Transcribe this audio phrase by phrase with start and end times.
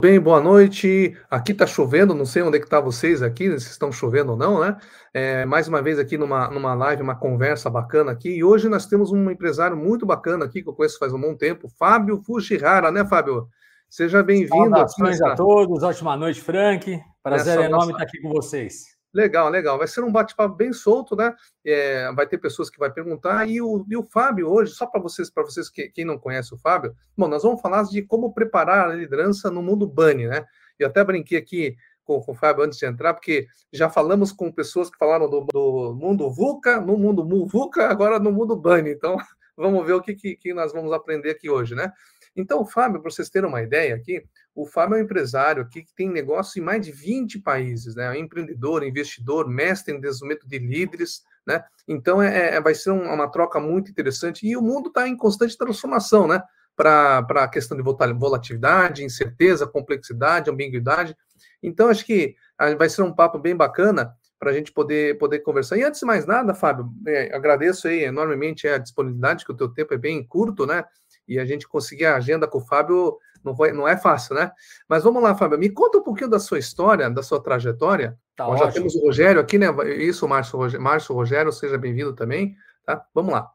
[0.00, 1.16] Bem, boa noite.
[1.28, 4.38] Aqui está chovendo, não sei onde é que tá vocês aqui, se estão chovendo ou
[4.38, 4.76] não, né?
[5.12, 8.28] É, mais uma vez aqui numa, numa live, uma conversa bacana aqui.
[8.28, 11.34] E hoje nós temos um empresário muito bacana aqui, que eu conheço faz um bom
[11.34, 13.48] tempo, Fábio Fujihara, né, Fábio?
[13.88, 14.48] Seja bem-vindo.
[14.48, 17.00] Saudações a todos, ótima noite, Frank.
[17.22, 18.97] Prazer enorme estar aqui com vocês.
[19.12, 19.78] Legal, legal.
[19.78, 21.34] Vai ser um bate-papo bem solto, né?
[21.64, 23.48] É, vai ter pessoas que vai perguntar.
[23.48, 26.54] E o, e o Fábio, hoje, só para vocês, para vocês que quem não conhece
[26.54, 30.44] o Fábio, bom, nós vamos falar de como preparar a liderança no mundo Bunny, né?
[30.78, 34.52] Eu até brinquei aqui com, com, o Fábio antes de entrar, porque já falamos com
[34.52, 38.90] pessoas que falaram do, do mundo VUCA, no mundo VUCA, agora no mundo Bunny.
[38.90, 39.16] Então,
[39.56, 41.92] vamos ver o que, que, que nós vamos aprender aqui hoje, né?
[42.36, 44.22] Então, Fábio, para vocês terem uma ideia aqui,
[44.58, 48.06] o Fábio é um empresário aqui que tem negócio em mais de 20 países, né?
[48.06, 51.62] É um empreendedor, investidor, mestre em desenvolvimento de líderes, né?
[51.86, 55.56] Então, é, é vai ser uma troca muito interessante e o mundo está em constante
[55.56, 56.42] transformação, né?
[56.74, 61.16] Para a questão de volatilidade, incerteza, complexidade, ambiguidade.
[61.62, 65.38] Então, acho que ah, vai ser um papo bem bacana para a gente poder, poder
[65.38, 65.76] conversar.
[65.76, 69.68] E antes de mais nada, Fábio, é, agradeço aí enormemente a disponibilidade, que o teu
[69.68, 70.84] tempo é bem curto, né?
[71.28, 74.50] e a gente conseguir a agenda com o Fábio não, foi, não é fácil, né?
[74.88, 78.18] Mas vamos lá, Fábio, me conta um pouquinho da sua história, da sua trajetória.
[78.36, 79.66] Tá Nós já temos o Rogério aqui, né?
[79.96, 83.04] Isso, Márcio, Márcio Rogério, seja bem-vindo também, tá?
[83.14, 83.50] Vamos lá.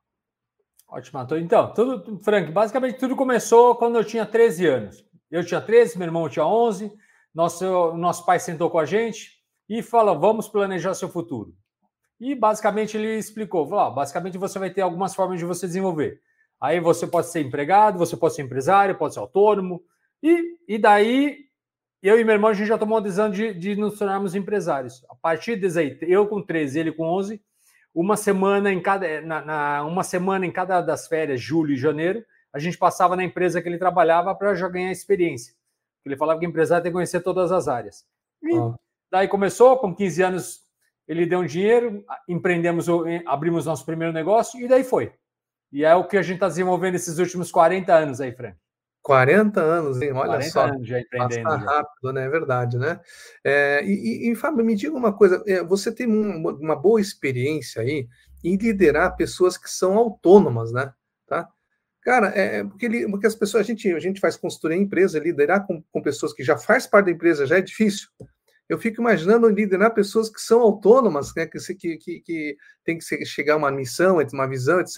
[0.87, 1.25] Ótimo.
[1.39, 5.05] Então, tudo, Frank, basicamente tudo começou quando eu tinha 13 anos.
[5.31, 6.93] Eu tinha 13, meu irmão tinha 11,
[7.33, 9.31] nosso, nosso pai sentou com a gente
[9.67, 11.55] e falou, vamos planejar seu futuro.
[12.19, 16.21] E basicamente ele explicou, falou, basicamente você vai ter algumas formas de você desenvolver.
[16.63, 19.83] Aí você pode ser empregado, você pode ser empresário, pode ser autônomo.
[20.23, 21.39] E, e daí,
[22.01, 25.05] eu e meu irmão, a gente já tomou a decisão de, de nos tornarmos empresários.
[25.09, 27.43] A partir desse aí, eu com 13, ele com 11,
[27.93, 32.23] uma semana em cada, na, na, uma semana em cada das férias, julho e janeiro,
[32.53, 35.53] a gente passava na empresa que ele trabalhava para já ganhar experiência.
[36.05, 38.05] Ele falava que empresário tem que conhecer todas as áreas.
[38.41, 38.73] E ah.
[39.11, 40.61] daí começou, com 15 anos,
[41.09, 42.87] ele deu um dinheiro, empreendemos,
[43.25, 45.11] abrimos nosso primeiro negócio e daí foi.
[45.73, 48.55] E é o que a gente está desenvolvendo esses últimos 40 anos aí, Frank.
[49.01, 50.11] 40 anos, hein?
[50.13, 50.65] Olha 40 só.
[50.67, 51.43] anos já empreendendo.
[51.43, 52.25] Passa rápido, né?
[52.25, 53.01] É verdade, né?
[53.43, 57.81] É, e, e, Fábio, me diga uma coisa: é, você tem uma, uma, boa experiência
[57.81, 58.07] aí
[58.43, 60.93] em liderar pessoas que são autônomas, né?
[61.27, 61.49] Tá?
[62.01, 64.83] Cara, é, é porque, ele, porque as pessoas, a gente, a gente faz consultoria em
[64.83, 68.07] empresa, liderar com, com pessoas que já faz parte da empresa já é difícil
[68.73, 73.25] eu fico imaginando liderar pessoas que são autônomas, né, que, que, que, que tem que
[73.25, 74.97] chegar a uma missão, uma visão, etc.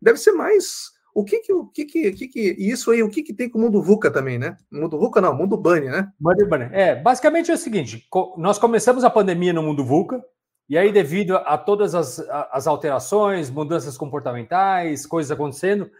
[0.00, 0.94] Deve ser mais.
[1.14, 3.58] O que que, o que, que, que, que isso aí, o que, que tem com
[3.58, 4.56] o mundo VUCA também, né?
[4.70, 6.12] Mundo VUCA não, mundo Bunny, né?
[6.20, 6.46] Mundo.
[6.72, 10.22] É, basicamente é o seguinte: nós começamos a pandemia no mundo VUCA,
[10.68, 12.18] e aí, devido a todas as,
[12.50, 15.90] as alterações, mudanças comportamentais, coisas acontecendo,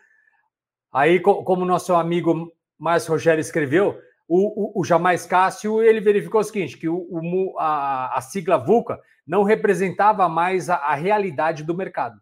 [0.92, 3.96] aí, como nosso amigo Márcio Rogério escreveu,
[4.28, 8.56] o, o, o Jamais Cássio ele verificou o seguinte: que o, o a, a, sigla
[8.56, 12.20] VUCA não representava mais a, a, realidade do mercado.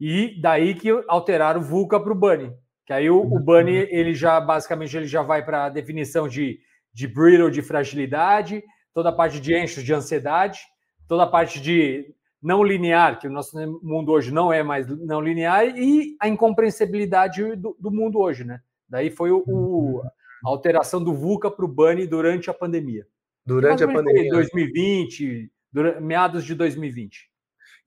[0.00, 2.52] E daí que alteraram o VUCA para o Bunny.
[2.86, 6.58] Que aí o, o Bunny ele já basicamente ele já vai para a definição de,
[6.92, 8.62] de brittle, de fragilidade,
[8.94, 10.60] toda a parte de eixos de ansiedade,
[11.08, 15.20] toda a parte de não linear, que o nosso mundo hoje não é mais não
[15.20, 18.60] linear, e a incompreensibilidade do, do mundo hoje, né?
[18.88, 20.10] Daí foi o, o uhum
[20.44, 23.06] a alteração do VUCA para o BANI durante a pandemia.
[23.44, 24.30] Durante a pandemia.
[24.30, 27.30] 2020, durante, meados de 2020.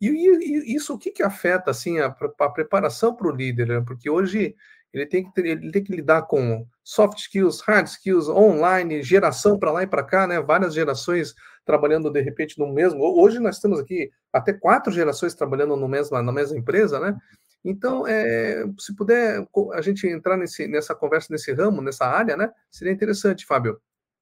[0.01, 3.67] E, e, e, isso o que, que afeta assim a, a preparação para o líder?
[3.67, 3.83] Né?
[3.85, 4.55] Porque hoje
[4.93, 9.59] ele tem, que ter, ele tem que lidar com soft skills, hard skills, online, geração
[9.59, 10.41] para lá e para cá, né?
[10.41, 12.99] Várias gerações trabalhando de repente no mesmo.
[13.03, 17.15] Hoje nós temos aqui até quatro gerações trabalhando no mesmo, na mesma empresa, né?
[17.63, 22.49] Então, é, se puder a gente entrar nesse, nessa conversa, nesse ramo, nessa área, né?
[22.71, 23.79] Seria interessante, Fábio.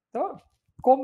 [0.10, 0.42] Então,
[0.82, 1.04] como,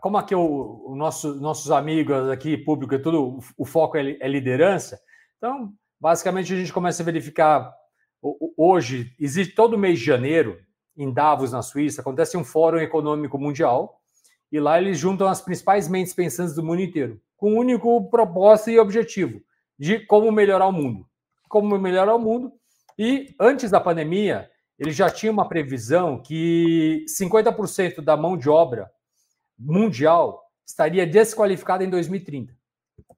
[0.00, 4.28] como aqui o, o nosso, nossos amigos aqui, público e tudo, o, foco é, é
[4.28, 4.98] liderança,
[5.36, 7.72] então, basicamente, a gente começa a verificar.
[8.56, 10.58] Hoje, existe todo mês de janeiro,
[10.96, 14.00] em Davos, na Suíça, acontece um fórum econômico mundial,
[14.50, 18.70] e lá eles juntam as principais mentes pensantes do mundo inteiro, com um único propósito
[18.70, 19.40] e objetivo
[19.78, 21.07] de como melhorar o mundo
[21.48, 22.52] como melhorar o mundo.
[22.98, 28.90] E antes da pandemia, ele já tinha uma previsão que 50% da mão de obra
[29.58, 32.56] mundial estaria desqualificada em 2030.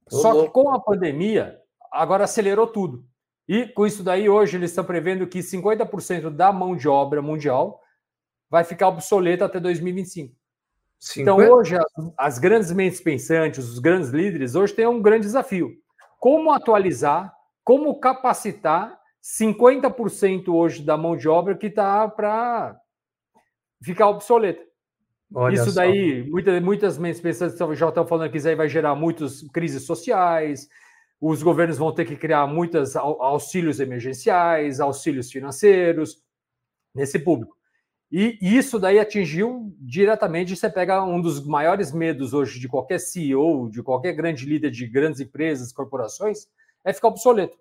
[0.09, 1.59] Só que com a pandemia,
[1.91, 3.05] agora acelerou tudo.
[3.47, 7.81] E com isso daí, hoje eles estão prevendo que 50% da mão de obra mundial
[8.49, 10.35] vai ficar obsoleta até 2025.
[10.99, 11.21] 50?
[11.21, 11.85] Então, hoje, as,
[12.17, 15.71] as grandes mentes pensantes, os grandes líderes, hoje têm um grande desafio.
[16.19, 17.33] Como atualizar
[17.63, 22.79] como capacitar 50% hoje da mão de obra que está para
[23.81, 24.63] ficar obsoleta.
[25.33, 26.61] Olha isso daí, muitas,
[26.97, 30.67] muitas pensando já estão falando que isso aí vai gerar muitas crises sociais,
[31.21, 36.21] os governos vão ter que criar muitos auxílios emergenciais, auxílios financeiros
[36.93, 37.55] nesse público.
[38.11, 40.53] E isso daí atingiu diretamente.
[40.53, 44.85] Você pega um dos maiores medos hoje de qualquer CEO, de qualquer grande líder de
[44.85, 46.45] grandes empresas, corporações,
[46.83, 47.57] é ficar obsoleto.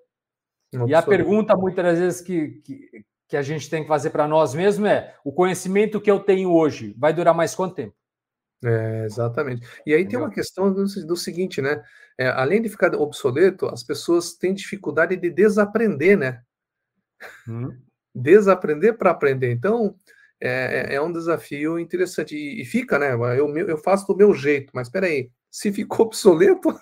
[0.69, 0.91] obsoleto.
[0.91, 4.55] E a pergunta, muitas vezes, que, que, que a gente tem que fazer para nós
[4.55, 7.95] mesmos é: o conhecimento que eu tenho hoje vai durar mais quanto tempo?
[8.63, 9.67] É, exatamente.
[9.87, 10.21] E aí Entendeu?
[10.21, 11.83] tem uma questão do, do seguinte, né?
[12.19, 16.43] É, além de ficar obsoleto, as pessoas têm dificuldade de desaprender, né?
[17.49, 17.75] Hum.
[18.15, 19.51] Desaprender para aprender.
[19.53, 19.97] Então,
[20.41, 22.37] é, é, é um desafio interessante.
[22.37, 23.15] E, e, fica, né?
[23.15, 26.79] Eu, eu faço do meu jeito, mas espera aí, se ficou obsoleto.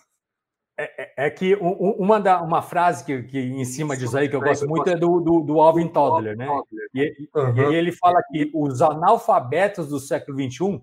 [1.20, 4.68] É, que uma, da, uma frase que, que em cima disso aí que eu gosto
[4.68, 6.46] muito é do, do, do Alvin Toddler, né?
[6.94, 7.72] E, uhum.
[7.72, 10.80] e ele fala que os analfabetos do século XXI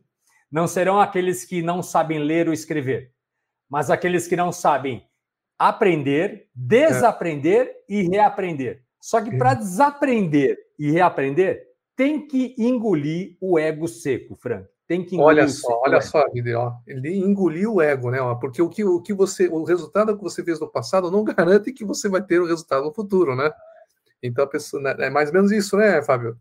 [0.51, 3.13] não serão aqueles que não sabem ler ou escrever,
[3.69, 5.07] mas aqueles que não sabem
[5.57, 8.83] aprender, desaprender e reaprender.
[8.99, 11.63] Só que para desaprender e reaprender,
[11.95, 14.67] tem que engolir o ego seco, Frank.
[14.87, 16.05] Tem que olha só, olha ego.
[16.05, 16.23] só,
[16.57, 18.21] ó, ele engoliu o ego, né?
[18.21, 21.23] Ó, porque o que, o que você, o resultado que você fez no passado não
[21.25, 23.51] garante que você vai ter o resultado no futuro, né?
[24.21, 26.37] Então a pessoa né, é mais ou menos isso, né, Fábio?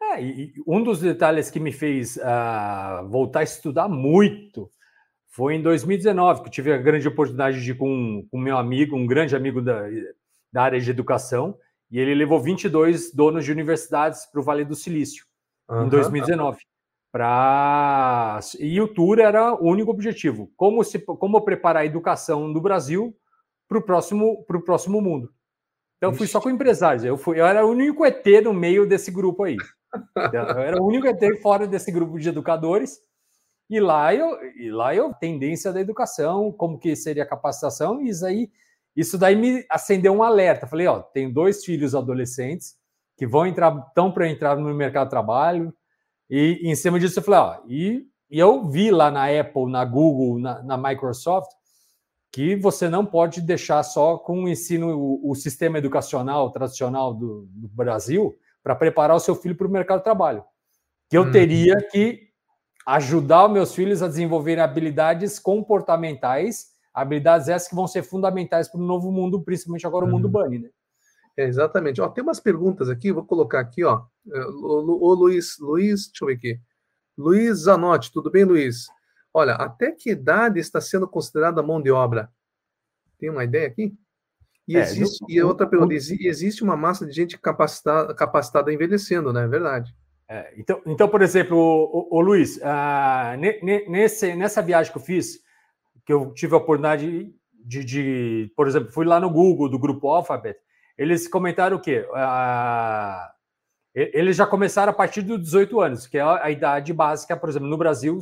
[0.00, 4.70] É, e um dos detalhes que me fez uh, voltar a estudar muito
[5.26, 8.96] foi em 2019, que eu tive a grande oportunidade de ir com, com meu amigo,
[8.96, 9.82] um grande amigo da,
[10.52, 11.56] da área de educação,
[11.90, 15.24] e ele levou 22 donos de universidades para o Vale do Silício
[15.68, 15.86] uhum.
[15.86, 16.58] em 2019.
[17.10, 18.40] Pra...
[18.58, 23.16] E o tour era o único objetivo: como, se, como preparar a educação do Brasil
[23.68, 25.32] para o próximo, próximo mundo.
[25.96, 27.04] Então, eu fui só com empresários.
[27.04, 29.56] Eu, fui, eu era o único ET no meio desse grupo aí.
[30.16, 32.98] Então, eu era o único ET fora desse grupo de educadores.
[33.68, 38.08] E lá eu, e lá eu tendência da educação, como que seria a capacitação, e
[38.08, 38.50] isso aí
[38.98, 40.66] isso daí me acendeu um alerta.
[40.66, 42.76] Falei, ó, tenho dois filhos adolescentes
[43.16, 45.72] que vão entrar, estão para entrar no mercado de trabalho.
[46.28, 49.84] E, em cima disso eu falei, ó, e, e eu vi lá na Apple, na
[49.84, 51.50] Google, na, na Microsoft,
[52.30, 57.48] que você não pode deixar só com o ensino, o, o sistema educacional tradicional do,
[57.50, 60.44] do Brasil para preparar o seu filho para o mercado de trabalho.
[61.08, 61.30] Que eu hum.
[61.30, 62.28] teria que
[62.86, 68.80] ajudar os meus filhos a desenvolverem habilidades comportamentais habilidades essas que vão ser fundamentais para
[68.80, 70.32] o novo mundo, principalmente agora o mundo uhum.
[70.32, 70.68] bunny, né?
[71.38, 72.00] É, exatamente.
[72.00, 74.02] Ó, tem umas perguntas aqui, vou colocar aqui, ó.
[74.28, 76.60] É, ô, Luiz, Luiz, deixa eu ver aqui.
[77.16, 78.88] Luiz Zanotti, tudo bem, Luiz?
[79.32, 82.28] Olha, até que idade está sendo considerada mão de obra?
[83.20, 83.94] Tem uma ideia aqui?
[84.66, 89.32] E, é, existe, no, e outra pergunta, existe uma massa de gente capacitada, capacitada envelhecendo,
[89.32, 89.44] né?
[89.44, 89.94] É verdade.
[90.28, 95.02] É, então, então, por exemplo, o, o, o Luiz, ah, nesse, nessa viagem que eu
[95.02, 95.38] fiz,
[96.04, 97.32] que eu tive a oportunidade
[97.64, 100.58] de, de, por exemplo, fui lá no Google do grupo Alphabet,
[100.98, 102.06] eles comentaram o quê?
[102.14, 103.32] Ah,
[103.94, 107.68] eles já começaram a partir dos 18 anos, que é a idade básica, por exemplo,
[107.68, 108.18] no Brasil.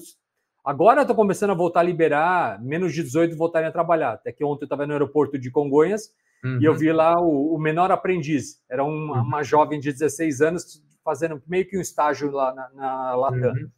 [0.65, 4.13] Agora estou começando a voltar a liberar menos de 18 voltarem a trabalhar.
[4.15, 6.11] Até que ontem eu estava no aeroporto de Congonhas
[6.45, 6.59] uhum.
[6.61, 6.79] e eu uhum.
[6.79, 8.61] vi lá o, o menor aprendiz.
[8.69, 9.23] Era uma, uhum.
[9.23, 13.53] uma, jovem de 16 anos fazendo meio que um estágio lá na, na Latam.
[13.53, 13.71] Uhum.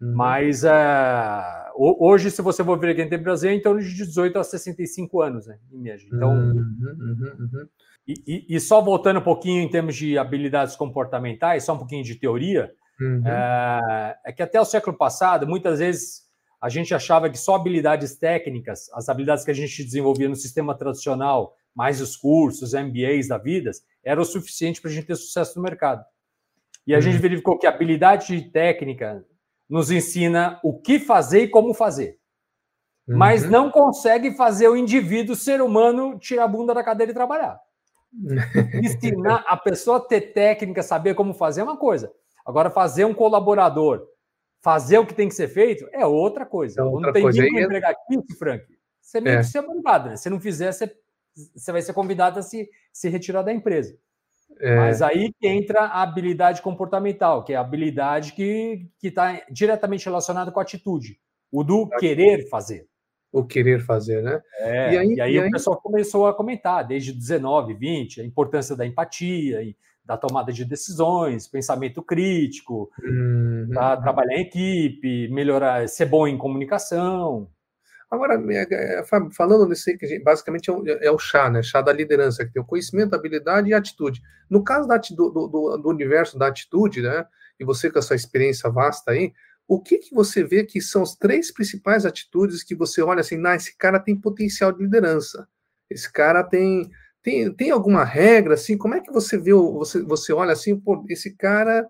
[0.00, 0.16] Uhum.
[0.16, 0.68] Mas uh,
[1.76, 5.20] hoje, se você for ver aqui no Brasil, é em torno de 18 a 65
[5.22, 6.06] anos, né, em média.
[6.12, 7.68] Então, uhum, uhum, uhum.
[8.06, 12.02] E, e, e, só voltando um pouquinho em termos de habilidades comportamentais, só um pouquinho
[12.02, 12.72] de teoria,
[13.24, 16.22] é, é que até o século passado, muitas vezes
[16.60, 20.76] a gente achava que só habilidades técnicas, as habilidades que a gente desenvolvia no sistema
[20.76, 23.70] tradicional, mais os cursos, MBAs da vida,
[24.04, 26.04] era o suficiente para a gente ter sucesso no mercado.
[26.86, 27.22] E a gente uhum.
[27.22, 29.24] verificou que a habilidade técnica
[29.72, 32.18] nos ensina o que fazer e como fazer.
[33.08, 33.16] Uhum.
[33.16, 37.58] Mas não consegue fazer o indivíduo, ser humano, tirar a bunda da cadeira e trabalhar.
[38.84, 42.12] Ensinar a pessoa a ter técnica, saber como fazer é uma coisa.
[42.44, 44.06] Agora, fazer um colaborador,
[44.60, 46.82] fazer o que tem que ser feito, é outra coisa.
[46.82, 47.40] É outra não tem coisa.
[47.40, 48.66] ninguém para entregar aqui, Frank,
[49.00, 49.38] você meio é.
[49.38, 50.16] que ser obrigado, né?
[50.16, 50.94] Se não fizer, você,
[51.34, 53.96] você vai ser convidado a se, se retirar da empresa.
[54.60, 54.76] É...
[54.76, 60.50] Mas aí que entra a habilidade comportamental, que é a habilidade que está diretamente relacionada
[60.50, 61.18] com a atitude,
[61.50, 62.86] o do querer fazer.
[63.32, 64.40] O querer fazer, né?
[64.58, 68.20] É, e aí, e aí, e aí o pessoal começou a comentar, desde 19, 20,
[68.20, 69.62] a importância da empatia,
[70.04, 73.68] da tomada de decisões, pensamento crítico, uhum.
[73.70, 77.48] trabalhar em equipe, melhorar, ser bom em comunicação.
[78.12, 79.04] Agora, é, é,
[79.34, 81.62] falando nesse basicamente é o, é o, chá, né?
[81.62, 84.20] Chá da liderança, que tem o conhecimento, habilidade e atitude.
[84.50, 87.26] No caso da, do, do, do, universo da atitude, né?
[87.58, 89.32] E você com essa experiência vasta aí,
[89.66, 93.38] o que, que você vê que são as três principais atitudes que você olha assim,
[93.38, 95.48] nah, esse cara tem potencial de liderança,
[95.88, 96.90] esse cara tem
[97.22, 98.76] tem, tem alguma regra assim?
[98.76, 101.88] Como é que você vê você você olha assim, pô, esse cara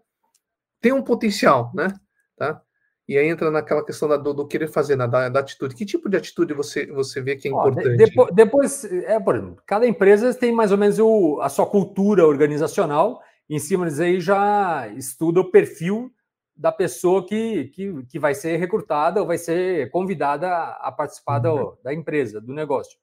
[0.81, 1.88] tem um potencial, né?
[2.37, 2.62] Tá?
[3.09, 5.75] E aí entra naquela questão da, do, do, querer fazer, né, da, da, atitude.
[5.75, 7.97] Que tipo de atitude você, você vê que é importante?
[7.97, 12.27] depois, depois, é, por exemplo, cada empresa tem mais ou menos o, a sua cultura
[12.27, 13.21] organizacional.
[13.51, 16.13] Em cima disso aí já estuda o perfil
[16.57, 21.57] da pessoa que, que, que vai ser recrutada ou vai ser convidada a participar uhum.
[21.57, 22.99] do, da empresa, do negócio.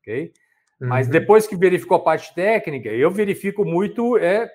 [0.00, 0.32] Ok?
[0.80, 0.88] Uhum.
[0.88, 4.50] Mas depois que verificou a parte técnica, eu verifico muito é,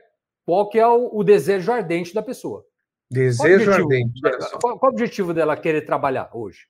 [0.46, 2.64] qual que é o, o desejo ardente da pessoa.
[3.14, 4.22] Desejo qual ardente.
[4.60, 6.68] Qual, qual, o objetivo dela querer trabalhar hoje?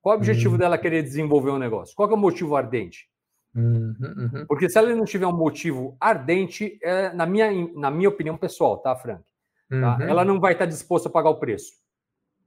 [0.00, 0.58] Qual o objetivo uhum.
[0.58, 1.94] dela querer desenvolver um negócio?
[1.94, 3.08] Qual é o motivo ardente?
[3.54, 4.46] Uhum, uhum.
[4.48, 8.78] Porque se ela não tiver um motivo ardente, é, na, minha, na minha opinião pessoal,
[8.78, 9.22] tá, Frank?
[9.70, 9.96] Tá?
[9.96, 10.02] Uhum.
[10.02, 11.72] Ela não vai estar disposta a pagar o preço.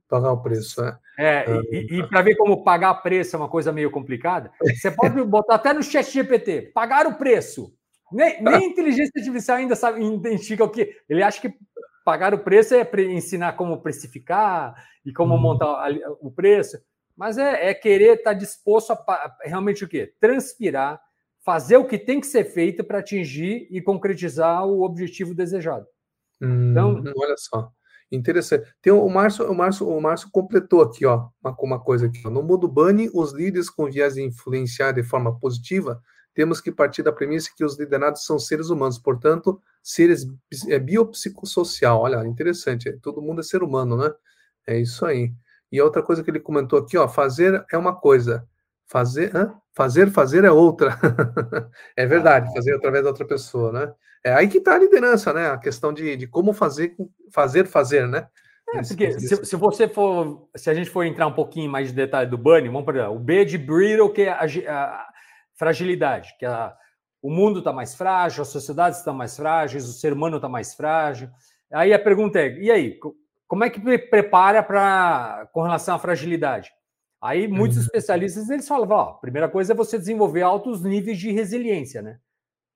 [0.08, 0.98] Pagar o preço, é.
[1.18, 1.62] é uhum.
[1.70, 5.56] E, e para ver como pagar preço é uma coisa meio complicada, você pode botar
[5.56, 7.72] até no chat GPT, pagar o preço.
[8.10, 10.96] Nem, nem inteligência artificial ainda sabe, identifica o que.
[11.08, 11.54] Ele acha que
[12.08, 14.74] pagar o preço é ensinar como precificar
[15.04, 15.40] e como uhum.
[15.42, 15.90] montar
[16.22, 16.78] o preço,
[17.14, 20.14] mas é, é querer estar disposto a realmente o quê?
[20.18, 20.98] Transpirar,
[21.44, 25.84] fazer o que tem que ser feito para atingir e concretizar o objetivo desejado.
[26.40, 27.70] Hum, então, olha só.
[28.10, 28.72] Interessante.
[28.80, 32.22] Tem o Márcio, o Márcio, o Márcio completou aqui, ó, uma, uma coisa aqui.
[32.24, 32.30] Ó.
[32.30, 36.00] No mundo Bunny, os líderes com viés de influenciar de forma positiva,
[36.38, 40.24] temos que partir da premissa que os liderados são seres humanos, portanto, seres
[40.68, 42.00] é biopsicossocial.
[42.00, 42.92] Olha, interessante.
[43.02, 44.14] Todo mundo é ser humano, né?
[44.64, 45.32] É isso aí.
[45.72, 48.46] E outra coisa que ele comentou aqui, ó, fazer é uma coisa,
[48.86, 49.52] fazer, hã?
[49.74, 50.96] fazer, fazer é outra.
[51.96, 53.92] é verdade, fazer através da outra pessoa, né?
[54.24, 55.50] É aí que está a liderança, né?
[55.50, 56.94] A questão de, de como fazer,
[57.32, 58.28] fazer, fazer, né?
[58.72, 61.94] É, porque se, se, você for, se a gente for entrar um pouquinho mais de
[61.94, 65.07] detalhe do Bunny, vamos para o B de Brittle, que é a, a
[65.58, 66.74] fragilidade, que a,
[67.20, 70.74] o mundo está mais frágil, as sociedades estão mais frágeis, o ser humano está mais
[70.74, 71.28] frágil.
[71.70, 72.98] Aí a pergunta é: e aí,
[73.46, 76.70] como é que prepara para com relação à fragilidade?
[77.20, 77.82] Aí muitos uhum.
[77.84, 82.18] especialistas eles falam: ó, a primeira coisa é você desenvolver altos níveis de resiliência, né?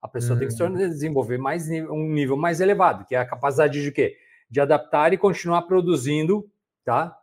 [0.02, 0.74] A pessoa tem que uhum.
[0.74, 4.16] desenvolver mais um nível mais elevado, que é a capacidade de quê?
[4.50, 6.50] De adaptar e continuar produzindo,
[6.84, 7.16] tá?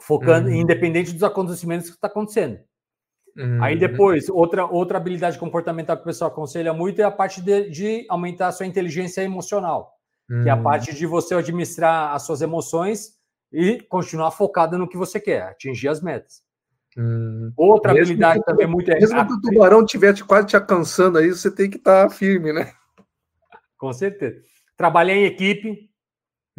[0.00, 0.54] Focando, uhum.
[0.54, 2.60] independente dos acontecimentos que está acontecendo.
[3.36, 3.62] Uhum.
[3.62, 7.68] Aí depois, outra, outra habilidade comportamental que o pessoal aconselha muito é a parte de,
[7.68, 9.92] de aumentar a sua inteligência emocional,
[10.30, 10.42] uhum.
[10.42, 13.16] que é a parte de você administrar as suas emoções
[13.52, 16.42] e continuar focado no que você quer, atingir as metas.
[16.96, 17.52] Uhum.
[17.56, 18.94] Outra mesmo habilidade que, também muito é.
[18.94, 22.54] Mesmo que o tubarão estiver quase te alcançando aí, você tem que estar tá firme,
[22.54, 22.72] né?
[23.76, 24.40] Com certeza.
[24.76, 25.90] Trabalhar em equipe.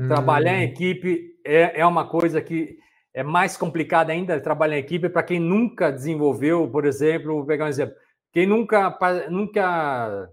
[0.07, 0.69] Trabalhar em hum.
[0.69, 2.77] equipe é, é uma coisa que
[3.17, 7.65] é mais complicado ainda trabalhar em equipe para quem nunca desenvolveu, por exemplo, vou pegar
[7.65, 7.95] um exemplo,
[8.31, 8.95] quem nunca,
[9.27, 10.29] nunca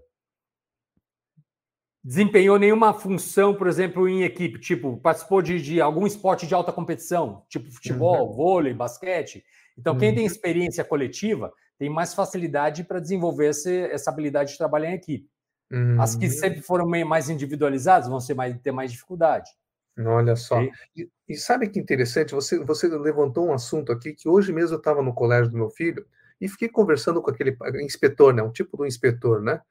[2.03, 6.71] desempenhou nenhuma função, por exemplo, em equipe, tipo, participou de, de algum esporte de alta
[6.71, 8.35] competição, tipo futebol, uhum.
[8.35, 9.43] vôlei, basquete.
[9.75, 10.31] Então, quem tem uhum.
[10.31, 15.27] experiência coletiva tem mais facilidade para desenvolver essa, essa habilidade de trabalhar em equipe.
[15.71, 15.99] Uhum.
[15.99, 16.31] As que uhum.
[16.31, 19.49] sempre foram mais individualizadas vão ser mais, ter mais dificuldade.
[19.97, 20.61] Olha só.
[20.61, 22.33] E, e, sabe que interessante?
[22.33, 25.69] Você, você levantou um assunto aqui que hoje mesmo eu estava no colégio do meu
[25.69, 26.05] filho
[26.39, 28.43] e fiquei conversando com aquele inspetor, né?
[28.43, 29.61] Um tipo do inspetor, né?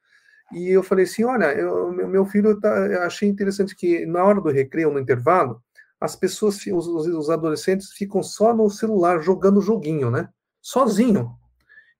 [0.53, 4.41] E eu falei assim: olha, eu, meu filho tá, eu achei interessante que na hora
[4.41, 5.63] do recreio, no intervalo,
[6.01, 10.29] as pessoas, os, os adolescentes ficam só no celular jogando joguinho, né?
[10.61, 11.37] Sozinho.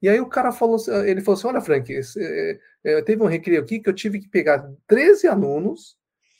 [0.03, 3.61] E aí o cara falou, ele falou assim: olha, Frank, é, é, teve um recreio
[3.63, 5.97] aqui que eu tive que pegar 13 alunos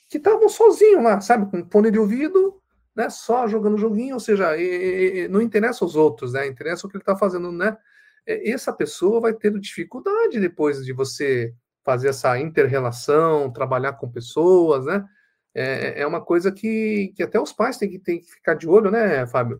[0.09, 2.61] que estavam sozinhos lá, sabe, com fone de ouvido,
[2.95, 6.89] né, só jogando joguinho, ou seja, e, e, não interessa os outros, né, interessa o
[6.89, 7.77] que ele está fazendo, né,
[8.25, 15.05] essa pessoa vai ter dificuldade depois de você fazer essa inter-relação, trabalhar com pessoas, né,
[15.53, 18.67] é, é uma coisa que, que até os pais têm que, têm que ficar de
[18.67, 19.59] olho, né, Fábio?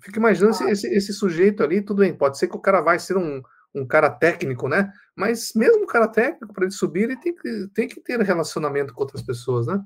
[0.00, 0.70] Fica imaginando ah.
[0.70, 3.40] esse, esse sujeito ali, tudo bem, pode ser que o cara vai ser um,
[3.74, 4.92] um cara técnico, né?
[5.14, 8.92] Mas mesmo o cara técnico, para ele subir, ele tem que, tem que ter relacionamento
[8.92, 9.80] com outras pessoas, né?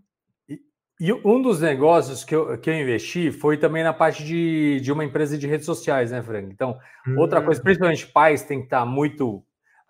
[0.99, 4.91] E, um dos negócios que eu, que eu investi foi também na parte de, de
[4.91, 6.49] uma empresa de redes sociais, né, Frank?
[6.51, 7.19] Então, hum.
[7.19, 9.37] outra coisa, principalmente pais têm que estar muito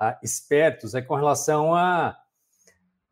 [0.00, 2.16] uh, espertos, é com relação a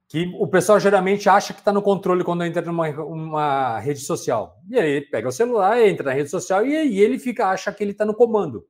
[0.09, 4.61] que o pessoal geralmente acha que está no controle quando entra numa uma rede social.
[4.69, 7.73] E aí ele pega o celular, entra na rede social e, e ele fica acha
[7.73, 8.65] que ele está no comando.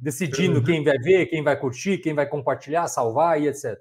[0.00, 0.64] decidindo uhum.
[0.64, 3.78] quem vai ver, quem vai curtir, quem vai compartilhar, salvar e etc.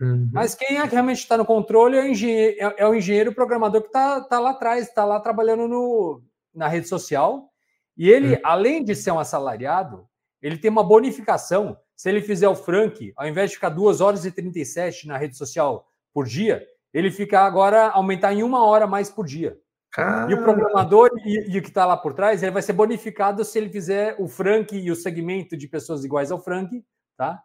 [0.00, 0.28] Uhum.
[0.32, 3.34] Mas quem é que realmente está no controle é o engenheiro, é, é o engenheiro
[3.34, 6.22] programador que está tá lá atrás, está lá trabalhando no,
[6.54, 7.50] na rede social.
[7.96, 8.40] E ele, uhum.
[8.42, 10.06] além de ser um assalariado,
[10.42, 11.76] ele tem uma bonificação.
[11.96, 15.36] Se ele fizer o Frank, ao invés de ficar 2 horas e 37 na rede
[15.36, 19.56] social por dia, ele fica agora aumentar em uma hora mais por dia.
[19.90, 20.32] Caramba.
[20.32, 23.44] E o programador e, e o que está lá por trás, ele vai ser bonificado
[23.44, 26.84] se ele fizer o Frank e o segmento de pessoas iguais ao Frank,
[27.16, 27.40] tá?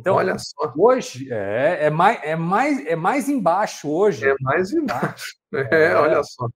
[0.00, 0.72] Então, Olha só.
[0.76, 4.26] hoje é, é, mais, é, mais, é mais embaixo hoje.
[4.26, 5.34] É mais embaixo.
[5.34, 5.40] Tá?
[5.70, 6.48] É, é, olha só.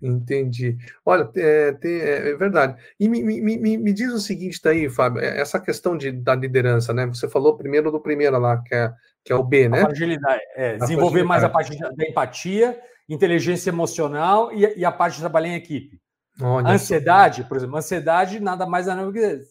[0.00, 0.78] Entendi.
[1.04, 2.82] Olha, é, é, é verdade.
[2.98, 6.34] E me, me, me, me, diz o seguinte daí, Fábio, é, essa questão de, da
[6.34, 7.06] liderança, né?
[7.06, 9.82] Você falou primeiro do primeiro lá, que é, que é o B, né?
[9.82, 11.28] A fragilidade, é, desenvolver fragilidade.
[11.28, 16.00] mais a parte da empatia, inteligência emocional e, e a parte de trabalhar em equipe.
[16.40, 19.42] Olha ansiedade, por exemplo, ansiedade nada mais nada do que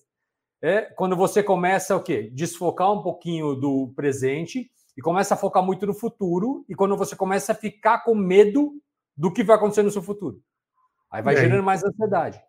[0.62, 2.30] é quando você começa o quê?
[2.34, 7.16] Desfocar um pouquinho do presente e começa a focar muito no futuro, e quando você
[7.16, 8.74] começa a ficar com medo
[9.16, 10.42] do que vai acontecer no seu futuro.
[11.10, 12.42] Aí vai gerando mais ansiedade.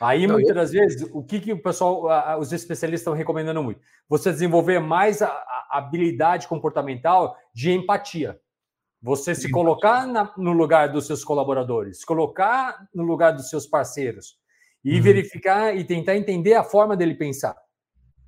[0.00, 3.80] Aí, Não, muitas das vezes, o que, que o pessoal, os especialistas estão recomendando muito?
[4.08, 8.38] Você desenvolver mais a, a habilidade comportamental de empatia.
[9.00, 13.66] Você se colocar na, no lugar dos seus colaboradores, se colocar no lugar dos seus
[13.66, 14.36] parceiros
[14.84, 15.02] e uhum.
[15.02, 17.56] verificar e tentar entender a forma dele pensar.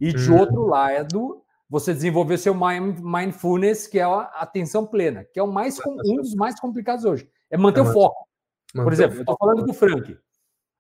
[0.01, 0.39] E de uhum.
[0.39, 5.79] outro lado, você desenvolver seu mindfulness, que é a atenção plena, que é o mais,
[6.05, 7.29] um dos mais complicados hoje.
[7.51, 8.27] É manter é o foco.
[8.75, 10.19] Manter Por exemplo, eu estou falando do Frank.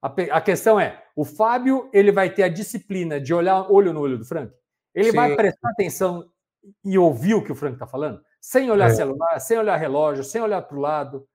[0.02, 4.00] A, a, questão é: o Fábio ele vai ter a disciplina de olhar olho no
[4.00, 4.52] olho do Frank?
[4.94, 5.16] Ele Sim.
[5.16, 6.28] vai prestar atenção
[6.84, 8.20] e ouvir o que o Frank está falando?
[8.46, 8.94] sem olhar é.
[8.94, 11.28] celular, sem olhar relógio, sem olhar para o lado,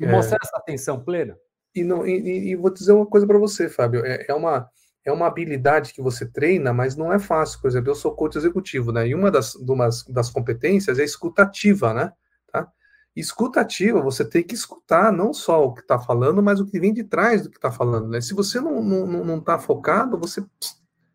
[0.00, 0.10] e é.
[0.10, 1.36] mostrar essa atenção plena.
[1.76, 4.68] E, não, e, e vou dizer uma coisa para você, Fábio, é, é, uma,
[5.04, 7.60] é uma habilidade que você treina, mas não é fácil.
[7.60, 9.06] Por exemplo, eu sou coach executivo, né?
[9.06, 12.12] E uma das, umas, das competências é escutativa, né?
[12.50, 12.68] Tá?
[13.14, 16.92] Escutativa, você tem que escutar não só o que está falando, mas o que vem
[16.92, 18.20] de trás do que está falando, né?
[18.20, 20.44] Se você não está não, não tá focado, você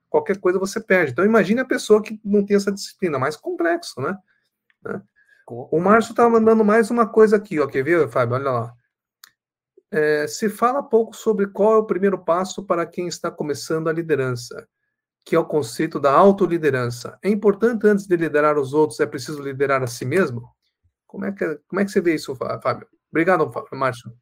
[0.10, 1.14] qualquer coisa você perde.
[1.14, 4.16] Então imagine a pessoa que não tem essa disciplina, mais complexo, né?
[4.84, 5.02] né?
[5.48, 7.68] O Márcio está mandando mais uma coisa aqui, ó.
[7.68, 8.36] Quer ver, Fábio?
[8.36, 8.74] Olha lá.
[9.92, 13.94] É, se fala pouco sobre qual é o primeiro passo para quem está começando a
[13.94, 14.68] liderança,
[15.26, 17.20] que é o conceito da autoliderança.
[17.22, 20.50] É importante, antes de liderar os outros, é preciso liderar a si mesmo?
[21.06, 22.88] Como é que, como é que você vê isso, Fábio?
[23.12, 24.14] Obrigado, Márcio.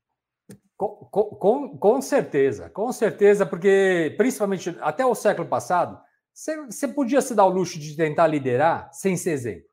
[0.76, 6.02] Com, com, com certeza, com certeza, porque principalmente até o século passado,
[6.34, 9.69] você, você podia se dar o luxo de tentar liderar sem ser exemplo.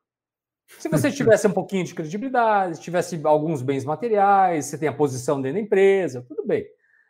[0.79, 5.41] Se você tivesse um pouquinho de credibilidade, tivesse alguns bens materiais, você tem a posição
[5.41, 6.65] dentro da empresa, tudo bem.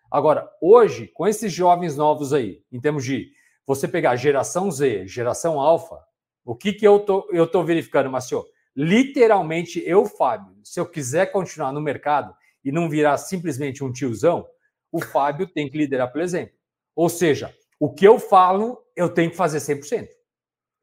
[0.09, 3.31] Agora, hoje, com esses jovens novos aí, em termos de
[3.65, 5.99] você pegar geração Z, geração alfa,
[6.45, 8.45] o que, que eu tô, eu tô verificando, Marcio?
[8.73, 14.47] Literalmente, eu, Fábio, se eu quiser continuar no mercado e não virar simplesmente um tiozão,
[14.91, 16.55] o Fábio tem que liderar pelo exemplo.
[16.95, 20.07] Ou seja, o que eu falo, eu tenho que fazer 100%,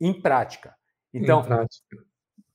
[0.01, 0.75] em prática.
[1.13, 2.05] Então, em prática.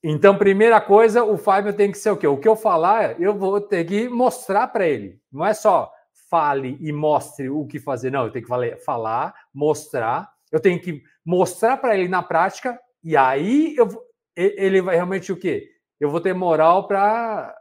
[0.03, 2.25] Então, primeira coisa, o Fábio tem que ser o quê?
[2.25, 5.19] O que eu falar, eu vou ter que mostrar para ele.
[5.31, 5.91] Não é só
[6.29, 8.12] fale e mostre o que fazer.
[8.12, 10.31] Não, eu tenho que falar, mostrar.
[10.51, 13.88] Eu tenho que mostrar para ele na prática e aí eu,
[14.35, 15.69] ele vai realmente o quê?
[15.99, 17.55] Eu vou ter moral para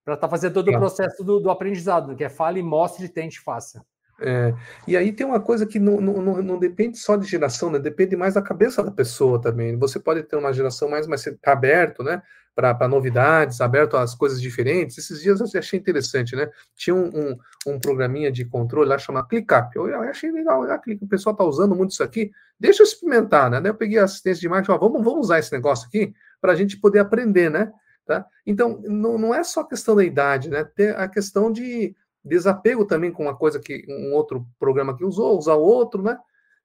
[0.00, 3.84] estar tá fazendo todo o processo do, do aprendizado, que é fale, mostre, tente, faça.
[4.20, 4.54] É,
[4.86, 7.78] e aí tem uma coisa que não, não, não, depende só de geração, né?
[7.78, 9.76] Depende mais da cabeça da pessoa também.
[9.78, 12.22] Você pode ter uma geração mais, mais aberto, né?
[12.54, 14.96] Para novidades, aberto às coisas diferentes.
[14.96, 16.48] Esses dias eu achei interessante, né?
[16.76, 19.74] Tinha um, um, um programinha de controle lá chamado ClickUp.
[19.74, 22.30] Eu, eu achei legal, o pessoal está usando muito isso aqui.
[22.58, 23.60] Deixa eu experimentar, né?
[23.68, 26.56] Eu peguei a assistência de marketing, ó, vamos, vamos usar esse negócio aqui para a
[26.56, 27.72] gente poder aprender, né?
[28.06, 28.24] Tá?
[28.46, 30.62] Então, não, não é só questão da idade, né?
[30.62, 35.38] Ter a questão de desapego também com uma coisa que um outro programa que usou,
[35.38, 36.18] usar outro, né?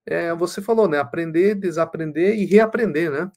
[0.06, 0.98] É, você falou, né?
[0.98, 3.32] Aprender, desaprender e reaprender, né?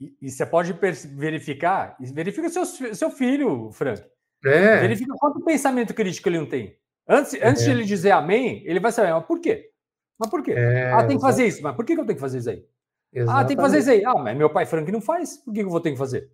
[0.00, 0.72] E, e você pode
[1.14, 4.02] verificar, verifica seu, seu filho, Frank.
[4.44, 4.80] É.
[4.80, 6.76] Verifica quanto pensamento crítico ele não tem.
[7.08, 7.46] Antes, é.
[7.46, 9.70] antes de ele dizer amém, ele vai saber, mas por quê?
[10.18, 10.52] Mas por quê?
[10.52, 12.64] É, ah, tem que fazer isso, mas por que, eu tenho que fazer isso aí?
[13.12, 13.44] Exatamente.
[13.44, 14.04] Ah, tem que fazer isso aí.
[14.04, 16.30] Ah, mas meu pai Frank não faz, por que eu vou ter que fazer?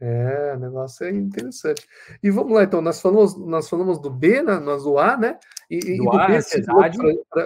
[0.00, 1.86] É, o negócio é interessante.
[2.22, 5.38] E vamos lá, então, nós falamos, nós falamos do B, né, nós do A, né?
[5.68, 6.98] E do, e do A, B, ansiedade.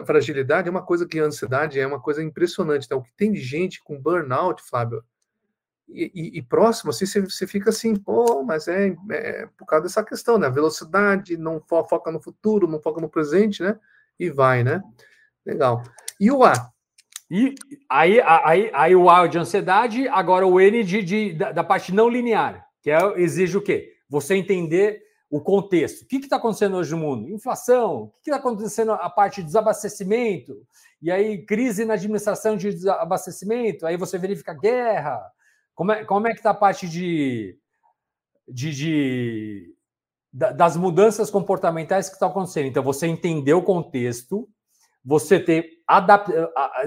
[0.07, 2.85] fragilidade é uma coisa que a ansiedade é uma coisa impressionante.
[2.87, 5.03] Então, o que tem de gente com burnout, Flávio,
[5.89, 9.85] e, e, e próximo, assim, você, você, fica assim, pô, mas é, é, por causa
[9.85, 10.49] dessa questão, né?
[10.49, 13.79] Velocidade, não fo foca no futuro, não foca no presente, né?
[14.19, 14.81] E vai, né?
[15.45, 15.83] Legal.
[16.19, 16.73] E o A?
[17.31, 17.55] E
[17.89, 21.93] aí, aí, aí o A de ansiedade, agora o N de, de da, da, parte
[21.93, 23.93] não linear, que é, exige o quê?
[24.09, 26.03] Você entender o contexto.
[26.03, 27.29] O que está acontecendo hoje no mundo?
[27.29, 28.03] Inflação.
[28.03, 30.55] O que está acontecendo a parte de desabastecimento?
[31.03, 33.85] E aí, crise na administração de desabastecimento.
[33.85, 35.21] Aí você verifica guerra.
[35.75, 37.59] Como é, como é que está a parte de,
[38.49, 39.75] de, de
[40.31, 42.67] das mudanças comportamentais que estão acontecendo?
[42.67, 44.49] Então, você entender o contexto,
[45.05, 46.33] você ter adapt,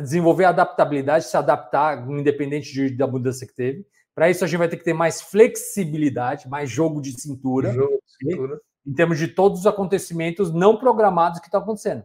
[0.02, 3.86] desenvolver adaptabilidade, se adaptar, independente de, da mudança que teve.
[4.16, 8.02] Para isso, a gente vai ter que ter mais flexibilidade, mais jogo de cintura, jogo
[8.04, 8.60] de cintura.
[8.86, 12.04] em termos de todos os acontecimentos não programados que estão acontecendo.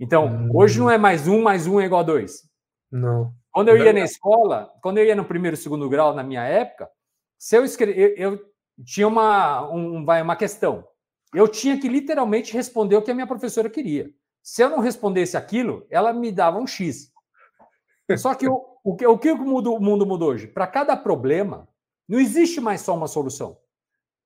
[0.00, 0.50] Então, hum.
[0.52, 2.42] hoje não é mais um, mais um é igual a dois.
[2.90, 3.32] Não.
[3.52, 6.42] Quando eu ia na escola, quando eu ia no primeiro e segundo grau, na minha
[6.42, 6.90] época,
[7.38, 8.40] se eu escrever, eu, eu
[8.84, 10.84] tinha uma, um, uma questão.
[11.32, 14.10] Eu tinha que literalmente responder o que a minha professora queria.
[14.42, 17.12] Se eu não respondesse aquilo, ela me dava um X.
[18.16, 20.46] Só que o, o, que, o que o mundo, o mundo mudou hoje?
[20.46, 21.68] Para cada problema,
[22.08, 23.56] não existe mais só uma solução.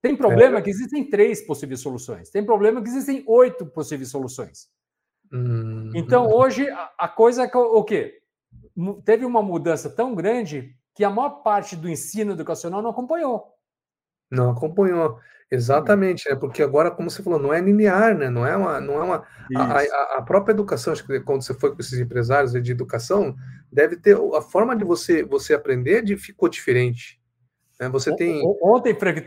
[0.00, 0.62] Tem problema é.
[0.62, 2.30] que existem três possíveis soluções.
[2.30, 4.68] Tem problema que existem oito possíveis soluções.
[5.32, 5.90] Hum.
[5.94, 8.20] Então, hoje, a, a coisa é que, o quê?
[9.04, 13.52] Teve uma mudança tão grande que a maior parte do ensino educacional não acompanhou.
[14.30, 15.18] Não acompanhou.
[15.50, 18.28] Exatamente, é porque agora, como você falou, não é linear, né?
[18.28, 19.24] Não é uma, não é uma
[19.56, 23.34] a, a, própria educação, acho que quando você foi com esses empresários de educação,
[23.70, 27.20] deve ter a forma de você você aprender de, ficou diferente.
[27.78, 27.88] Né?
[27.90, 29.24] Você tem ontem, Frank,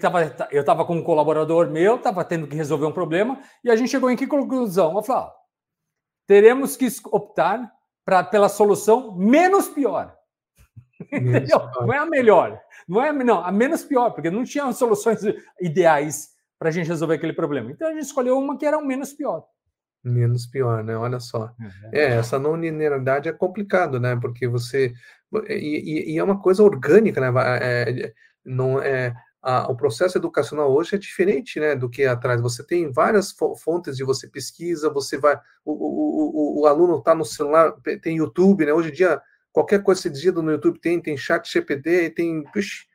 [0.52, 3.90] eu estava com um colaborador meu, estava tendo que resolver um problema e a gente
[3.90, 4.98] chegou em que conclusão?
[4.98, 5.32] Eu falei, ó,
[6.28, 7.72] teremos que optar
[8.04, 10.19] pra, pela solução menos pior.
[11.82, 12.60] Não é a melhor.
[12.88, 15.22] Não é não, a menos pior, porque não tinha soluções
[15.62, 17.72] ideais para a gente resolver aquele problema.
[17.72, 19.46] Então a gente escolheu uma que era o menos pior.
[20.04, 20.96] Menos pior, né?
[20.96, 21.54] Olha só.
[21.60, 21.90] Uhum.
[21.92, 24.18] É, essa não linearidade é complicado, né?
[24.20, 24.94] Porque você.
[25.48, 27.32] E, e, e é uma coisa orgânica, né?
[27.62, 28.14] É,
[28.46, 29.14] não é.
[29.42, 32.42] A, o processo educacional hoje é diferente né, do que atrás.
[32.42, 33.34] Você tem várias
[33.64, 35.40] fontes de você pesquisa, você vai.
[35.64, 38.74] O, o, o, o aluno está no celular, tem YouTube, né?
[38.74, 42.44] Hoje em dia Qualquer coisa que você no YouTube tem, tem chat GPD, tem.
[42.54, 42.86] Puxa,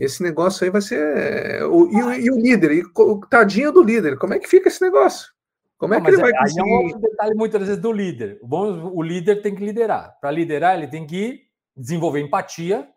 [0.00, 1.62] esse negócio aí vai ser.
[1.64, 4.68] O, e, o, e o líder, e o tadinho do líder, como é que fica
[4.68, 5.32] esse negócio?
[5.78, 6.60] Como é Não, que ele vai conseguir?
[6.60, 8.38] Aí é um outro detalhe muitas vezes do líder.
[8.42, 10.16] O, o líder tem que liderar.
[10.20, 11.40] Para liderar, ele tem que
[11.76, 12.88] desenvolver empatia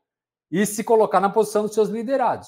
[0.51, 2.47] e se colocar na posição dos seus liderados.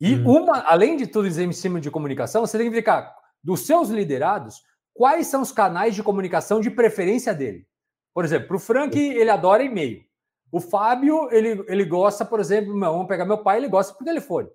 [0.00, 0.42] E hum.
[0.42, 3.88] uma, além de tudo isso em cima de comunicação, você tem que verificar dos seus
[3.88, 7.66] liderados quais são os canais de comunicação de preferência dele.
[8.14, 10.04] Por exemplo, para o Frank, ele adora e-mail.
[10.52, 14.48] O Fábio, ele, ele gosta, por exemplo, vamos pegar meu pai, ele gosta por telefone.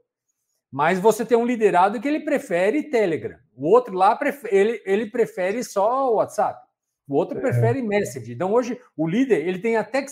[0.71, 3.37] Mas você tem um liderado que ele prefere Telegram.
[3.53, 6.65] O outro lá, ele, ele prefere só o WhatsApp.
[7.05, 7.41] O outro é.
[7.41, 8.31] prefere Message.
[8.31, 10.11] Então, hoje, o líder, ele tem até que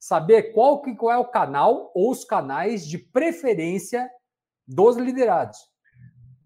[0.00, 4.10] saber qual, qual é o canal ou os canais de preferência
[4.66, 5.58] dos liderados.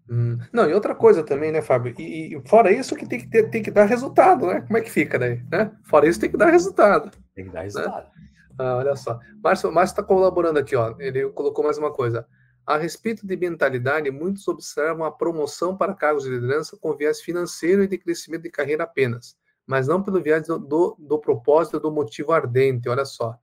[0.09, 0.39] Hum.
[0.51, 1.93] Não, e outra coisa também, né, Fábio?
[1.99, 4.61] E, e, fora isso que tem que, ter, tem que dar resultado, né?
[4.61, 5.41] Como é que fica daí?
[5.51, 5.71] Né?
[5.83, 7.11] Fora isso tem que dar resultado.
[7.35, 7.65] Tem que dar né?
[7.65, 8.05] resultado.
[8.05, 8.29] Né?
[8.57, 9.19] Ah, olha só.
[9.41, 10.95] Márcio está colaborando aqui, ó.
[10.99, 12.25] Ele colocou mais uma coisa.
[12.65, 17.83] A respeito de mentalidade, muitos observam a promoção para cargos de liderança com viés financeiro
[17.83, 21.91] e de crescimento de carreira apenas, mas não pelo viés do, do, do propósito, do
[21.91, 22.89] motivo ardente.
[22.89, 23.35] Olha só.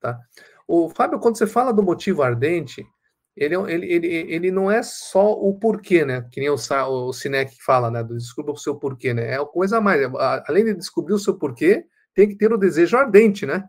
[0.00, 0.18] Tá?
[0.66, 2.86] O Fábio, quando você fala do motivo ardente,
[3.36, 6.26] ele, é ele, ele, ele não é só o porquê, né?
[6.30, 8.02] Que nem o, o Sinek fala, né?
[8.04, 9.34] Descubra o seu porquê, né?
[9.34, 10.00] É coisa a mais.
[10.00, 10.08] É,
[10.46, 13.68] além de descobrir o seu porquê, tem que ter o desejo ardente, né?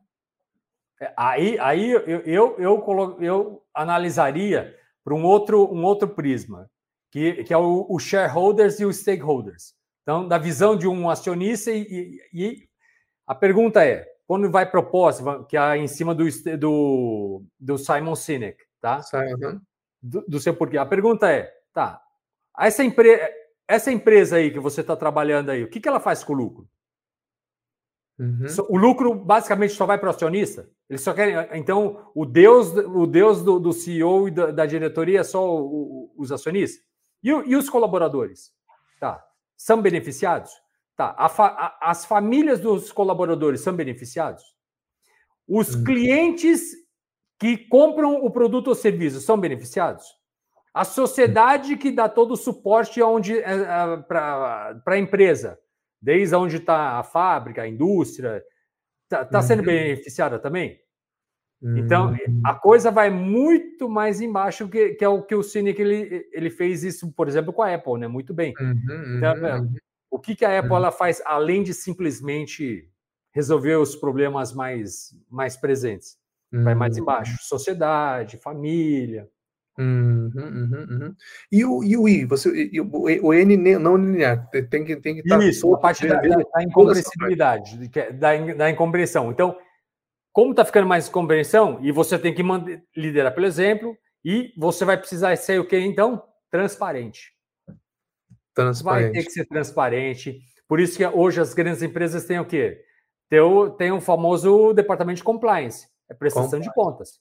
[1.01, 6.69] É, aí, aí eu, eu, eu, colo, eu analisaria para um outro, um outro prisma,
[7.11, 9.73] que, que é o, o shareholders e os stakeholders.
[10.03, 12.69] Então, da visão de um acionista, e, e, e
[13.25, 16.25] a pergunta é: quando vai propósito, que é em cima do,
[16.59, 19.01] do, do Simon Sinek, tá?
[19.41, 19.59] Uhum.
[20.01, 20.77] Do, do, seu porquê.
[20.77, 21.99] A pergunta é, tá?
[22.59, 23.19] Essa, empre
[23.67, 26.35] essa empresa aí que você está trabalhando aí, o que, que ela faz com o
[26.35, 26.69] lucro?
[28.19, 28.45] Uhum.
[28.69, 30.69] O lucro basicamente só vai para o acionista?
[30.87, 31.35] Eles só querem.
[31.59, 35.65] Então, o Deus, o Deus do, do CEO e da, da diretoria é só o,
[35.65, 36.81] o, os acionistas?
[37.23, 38.53] E, e, os colaboradores?
[38.99, 39.21] Tá.
[39.57, 40.51] São beneficiados?
[40.95, 41.15] Tá.
[41.17, 44.43] A a, as famílias dos colaboradores são beneficiados?
[45.47, 45.83] Os uhum.
[45.83, 46.84] clientes
[47.39, 50.05] que compram o produto ou serviço são beneficiados?
[50.73, 55.57] A sociedade que dá todo o suporte é, é, para a empresa,
[56.01, 58.43] desde onde está a fábrica, a indústria,
[59.03, 59.65] está tá sendo uhum.
[59.65, 60.79] beneficiada também?
[61.61, 62.41] Então, uhum.
[62.45, 66.49] a coisa vai muito mais embaixo, que, que é o que o Cynic ele, ele
[66.49, 68.07] fez isso, por exemplo, com a Apple, né?
[68.07, 68.53] Muito bem.
[68.59, 69.73] Uhum, então, uhum.
[70.11, 72.87] o que, que a Apple ela faz além de simplesmente
[73.33, 76.17] resolver os problemas mais, mais presentes.
[76.63, 77.31] Vai mais embaixo.
[77.31, 77.37] Uhum.
[77.41, 79.27] Sociedade, família.
[79.77, 81.15] Uhum, uhum, uhum.
[81.51, 85.15] E, o, e o I, você, e o, o N não linear, tem que, tem
[85.15, 85.37] que estar.
[85.37, 89.31] Tá Isso, a parte da, da, da incompreensibilidade, da, da incompreensão.
[89.31, 89.57] Então,
[90.31, 94.85] como está ficando mais compreensão, e você tem que manter, liderar pelo exemplo, e você
[94.85, 96.23] vai precisar ser o que então?
[96.49, 97.33] Transparente.
[98.53, 99.03] Transparente.
[99.03, 100.39] Vai ter que ser transparente.
[100.67, 102.81] Por isso que hoje as grandes empresas têm o quê?
[103.29, 107.19] Tem o, tem o famoso departamento de compliance, é prestação de contas.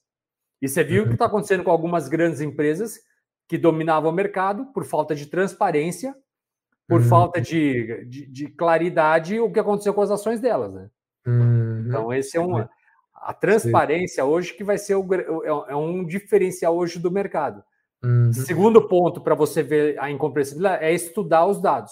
[0.60, 2.98] E você viu o que está acontecendo com algumas grandes empresas
[3.48, 6.14] que dominavam o mercado por falta de transparência,
[6.88, 7.08] por uhum.
[7.08, 10.88] falta de, de, de, claridade, o que aconteceu com as ações delas, né?
[11.26, 11.84] Uhum.
[11.86, 12.66] Então, esse é um.
[13.14, 14.28] A transparência Sim.
[14.28, 17.64] hoje que vai ser o, é, é um diferencial hoje do mercado.
[18.02, 18.32] Uhum.
[18.34, 21.90] Segundo ponto para você ver a incompreensibilidade é estudar os dados,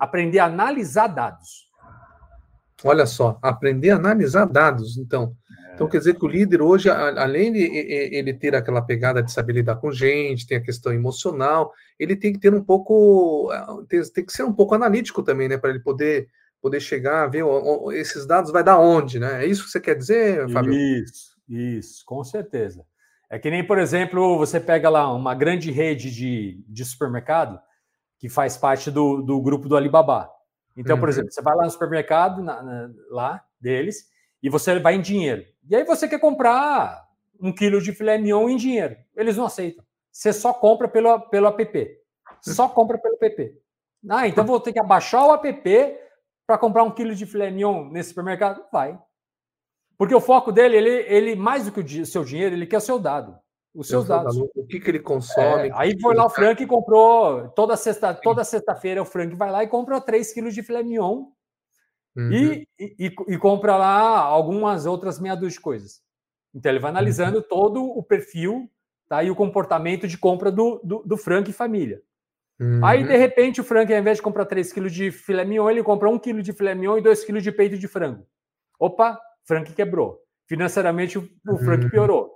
[0.00, 1.66] aprender a analisar dados.
[2.84, 4.98] Olha só, aprender a analisar dados.
[4.98, 5.34] Então,
[5.76, 9.52] então, quer dizer que o líder hoje, além de ele ter aquela pegada de saber
[9.52, 13.50] lidar com gente, tem a questão emocional, ele tem que ter um pouco,
[13.86, 16.28] tem, tem que ser um pouco analítico também, né, para ele poder
[16.62, 17.44] poder chegar, ver
[17.92, 19.44] esses dados vai dar onde, né?
[19.44, 20.72] É isso que você quer dizer, Fábio?
[20.72, 22.84] Isso, isso, com certeza.
[23.30, 27.60] É que nem, por exemplo, você pega lá uma grande rede de, de supermercado
[28.18, 30.28] que faz parte do, do grupo do Alibaba.
[30.76, 31.00] Então, uhum.
[31.00, 34.08] por exemplo, você vai lá no supermercado, na, na, lá deles,
[34.46, 35.44] e você vai em dinheiro.
[35.68, 37.04] E aí você quer comprar
[37.40, 38.96] um quilo de filé mignon em dinheiro.
[39.16, 39.84] Eles não aceitam.
[40.12, 41.98] Você só compra pelo, pelo app.
[42.40, 43.60] Só compra pelo app.
[44.08, 45.98] Ah, então vou ter que abaixar o app
[46.46, 48.64] para comprar um quilo de filé mignon nesse supermercado?
[48.72, 48.96] Vai.
[49.98, 52.80] Porque o foco dele, ele, ele mais do que o seu dinheiro, ele quer o
[52.80, 53.36] seu dado.
[53.74, 54.36] Os seus dados.
[54.36, 55.70] O que, que ele consome.
[55.70, 57.48] É, aí foi lá o Frank e comprou.
[57.48, 61.26] Toda sexta, toda sexta-feira o Frank vai lá e compra 3 quilos de filé mignon
[62.16, 62.32] Uhum.
[62.32, 66.00] E, e, e, compra lá algumas outras meia dúzia de coisas.
[66.54, 66.96] Então ele vai uhum.
[66.96, 67.44] analisando uhum.
[67.46, 68.70] todo o perfil
[69.08, 72.00] tá, e o comportamento de compra do, do, do Frank e família.
[72.58, 72.82] Uhum.
[72.82, 75.82] Aí, de repente, o Frank, ao invés de comprar 3 kg de filé mignon, ele
[75.82, 78.26] compra 1 kg de filé mignon e 2 kg de peito de frango.
[78.78, 80.18] Opa, Frank quebrou.
[80.46, 81.90] Financeiramente, o, o Frank uhum.
[81.90, 82.32] piorou.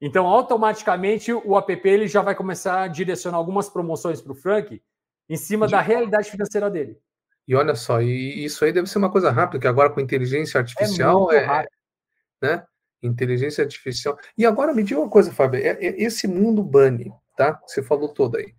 [0.00, 4.82] Então, automaticamente, o app ele já vai começar a direcionar algumas promoções para o Frank
[5.28, 6.98] em cima da realidade financeira dele.
[7.46, 10.58] E olha só, e isso aí deve ser uma coisa rápida, que agora com inteligência
[10.58, 11.66] é artificial é, é
[12.42, 12.64] né?
[13.02, 14.18] Inteligência artificial.
[14.36, 17.60] E agora me diga uma coisa, Fábio, é, é esse mundo bunny, tá?
[17.66, 18.52] Você falou todo aí.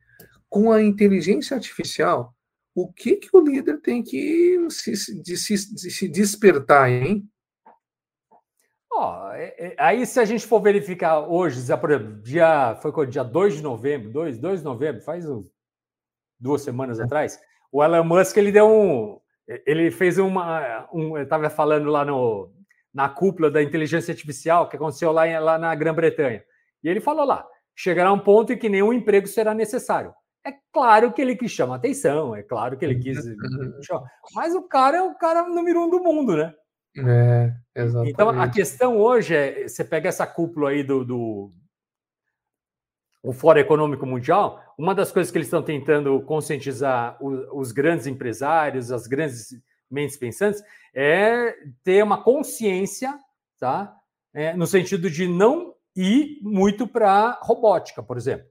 [0.48, 2.34] Com a inteligência artificial,
[2.74, 7.28] o que que o líder tem que se, de, se, de se despertar, hein?
[8.90, 13.58] Oh, é, aí, se a gente for verificar hoje, por exemplo, dia, foi dia 2
[13.58, 15.52] de novembro, 2, 2 de novembro, faz uns,
[16.40, 17.04] duas semanas é.
[17.04, 17.40] atrás,
[17.78, 19.20] o Elon Musk ele deu um.
[19.66, 20.90] Ele fez uma.
[20.92, 22.52] Um, eu estava falando lá no,
[22.92, 26.44] na cúpula da inteligência artificial que aconteceu lá, em, lá na Grã-Bretanha.
[26.84, 30.12] E ele falou lá: chegará um ponto em que nenhum emprego será necessário.
[30.44, 33.20] É claro que ele quis chamar atenção, é claro que ele quis.
[34.34, 36.54] mas o cara é o cara número um do mundo, né?
[36.98, 38.12] É, exatamente.
[38.12, 41.54] Então a questão hoje é: você pega essa cúpula aí do, do
[43.28, 48.90] o Fórum Econômico Mundial, uma das coisas que eles estão tentando conscientizar os, grandes empresários,
[48.90, 49.50] as grandes
[49.92, 50.64] mentes pensantes,
[50.96, 53.14] é ter uma consciência,
[53.60, 53.94] tá?
[54.34, 58.48] É, no sentido de não ir muito para robótica, por exemplo.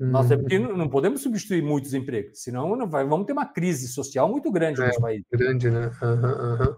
[0.00, 0.28] Nós
[0.76, 4.82] não podemos substituir muitos empregos, senão não vai, vamos ter uma crise social muito grande
[4.82, 5.22] é, no país.
[5.30, 5.92] Grande, né?
[6.02, 6.76] Uhum, uhum.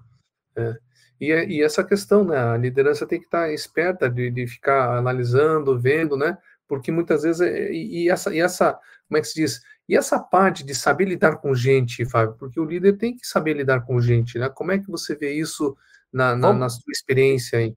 [0.56, 0.76] É.
[1.20, 2.36] E, e, essa questão, né?
[2.36, 6.36] A liderança tem que estar esperta de, de ficar analisando, vendo, né?
[6.74, 10.18] Porque muitas vezes é, e, essa e essa como é que se diz e essa
[10.18, 14.00] parte de saber lidar com gente, Fábio, porque o líder tem que saber lidar com
[14.00, 14.48] gente, né?
[14.48, 15.76] Como é que você vê isso
[16.10, 17.76] na, na, na sua experiência aí?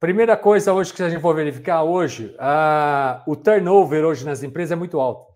[0.00, 4.72] Primeira coisa hoje que a gente for verificar hoje, uh, o turnover hoje nas empresas
[4.72, 5.34] é muito alto.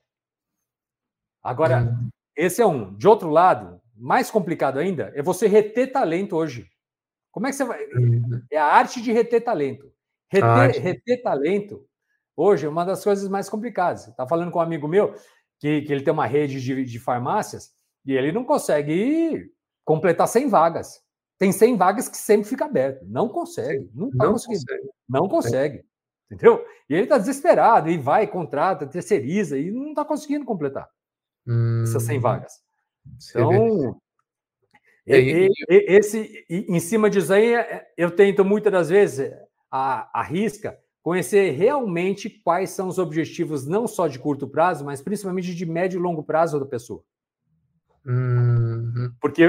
[1.43, 2.09] Agora, uhum.
[2.37, 2.95] esse é um.
[2.95, 6.69] De outro lado, mais complicado ainda, é você reter talento hoje.
[7.31, 7.85] Como é que você vai?
[7.95, 8.43] Uhum.
[8.51, 9.93] É a arte de reter talento.
[10.31, 11.88] Reter, reter talento
[12.39, 14.07] hoje é uma das coisas mais complicadas.
[14.07, 15.15] Está falando com um amigo meu
[15.59, 17.73] que, que ele tem uma rede de, de farmácias
[18.07, 19.51] e ele não consegue
[19.85, 21.01] completar 100 vagas.
[21.39, 23.05] Tem 100 vagas que sempre fica aberto.
[23.07, 23.91] Não consegue.
[23.95, 24.89] Não, tá não consegue.
[25.09, 25.85] Não consegue.
[26.31, 26.65] Entendeu?
[26.89, 30.89] E ele está desesperado e vai, contrata, terceiriza e não está conseguindo completar
[31.47, 32.53] hum, essas 100 vagas.
[33.31, 33.99] Então,
[35.07, 39.33] é, e, e, esse, em cima disso aí, é, eu tento muitas das vezes
[39.71, 45.01] a, a risca conhecer realmente quais são os objetivos, não só de curto prazo, mas
[45.01, 47.03] principalmente de médio e longo prazo da pessoa.
[48.05, 49.13] Uhum.
[49.21, 49.47] Porque,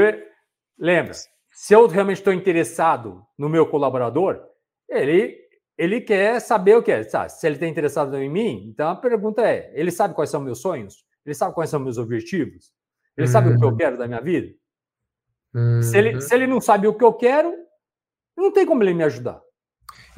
[0.78, 1.14] lembra,
[1.52, 4.42] Se eu realmente estou interessado no meu colaborador,
[4.88, 5.38] ele,
[5.78, 7.04] ele quer saber o que é.
[7.04, 10.62] Se ele está interessado em mim, então a pergunta é: ele sabe quais são meus
[10.62, 11.06] sonhos?
[11.26, 12.74] Ele sabe quais são meus objetivos?
[13.18, 13.32] Ele uhum.
[13.34, 13.78] sabe o que eu uhum.
[13.78, 14.56] quero da minha vida?
[15.54, 15.82] Uhum.
[15.82, 17.54] Se, ele, se ele não sabe o que eu quero,
[18.38, 19.42] não tem como ele me ajudar.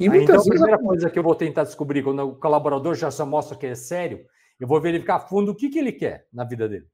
[0.02, 3.24] E então, a primeira coisa que eu vou tentar descobrir, quando o colaborador já só
[3.24, 4.24] mostra que é sério,
[4.58, 6.86] eu vou verificar a fundo o que, que ele quer na vida dele.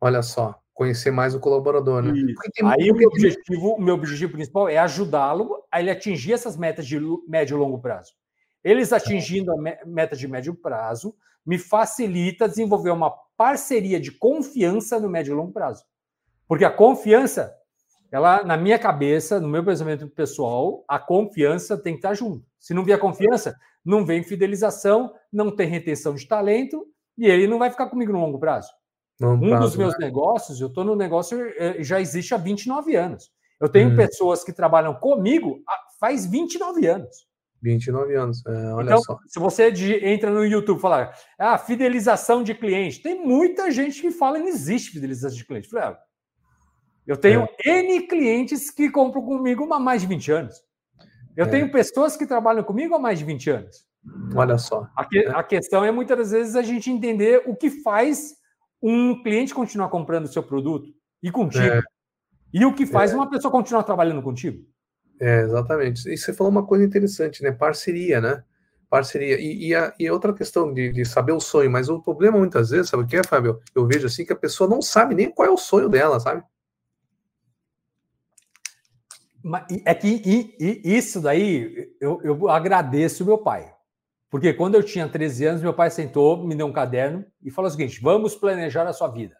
[0.00, 2.12] Olha só, conhecer mais o colaborador, né?
[2.64, 6.86] Aí o meu, objetivo, o meu objetivo principal é ajudá-lo a ele atingir essas metas
[6.86, 6.98] de
[7.28, 8.12] médio e longo prazo.
[8.62, 15.08] Eles atingindo a meta de médio prazo me facilita desenvolver uma parceria de confiança no
[15.08, 15.84] médio e longo prazo.
[16.48, 17.54] Porque a confiança,
[18.10, 22.44] ela, na minha cabeça, no meu pensamento pessoal, a confiança tem que estar junto.
[22.64, 26.86] Se não vier confiança, não vem fidelização, não tem retenção de talento
[27.18, 28.70] e ele não vai ficar comigo no longo prazo.
[29.20, 30.06] Um prazo, dos meus né?
[30.06, 33.30] negócios, eu estou no negócio, eh, já existe há 29 anos.
[33.60, 33.96] Eu tenho hum.
[33.96, 35.62] pessoas que trabalham comigo
[36.00, 37.28] faz 29 anos.
[37.60, 39.18] 29 anos, é, olha então, só.
[39.26, 39.70] Se você
[40.02, 44.44] entra no YouTube e falar, ah, fidelização de cliente, tem muita gente que fala que
[44.44, 45.66] não existe fidelização de cliente.
[45.66, 45.98] Eu, falei, ah,
[47.06, 47.80] eu tenho é.
[47.80, 50.64] N clientes que compram comigo há mais de 20 anos.
[51.36, 51.48] Eu é.
[51.48, 53.86] tenho pessoas que trabalham comigo há mais de 20 anos.
[54.34, 54.88] Olha só.
[54.96, 58.34] A, que, a, questão é muitas vezes a gente entender o que faz
[58.82, 60.88] um cliente continuar comprando o seu produto
[61.22, 61.64] e contigo.
[61.64, 61.82] É.
[62.52, 63.14] E o que faz é.
[63.14, 64.62] uma pessoa continuar trabalhando contigo.
[65.20, 66.08] É, exatamente.
[66.08, 67.50] E você falou uma coisa interessante, né?
[67.50, 68.44] Parceria, né?
[68.90, 69.40] Parceria.
[69.40, 72.70] E, e, a, e outra questão de, de, saber o sonho, mas o problema muitas
[72.70, 73.58] vezes, sabe o que é, Fábio?
[73.74, 76.44] Eu vejo assim que a pessoa não sabe nem qual é o sonho dela, sabe?
[79.84, 83.72] É que e, e isso daí eu, eu agradeço o meu pai.
[84.30, 87.68] Porque quando eu tinha 13 anos, meu pai sentou, me deu um caderno e falou
[87.68, 89.36] o seguinte: vamos planejar a sua vida.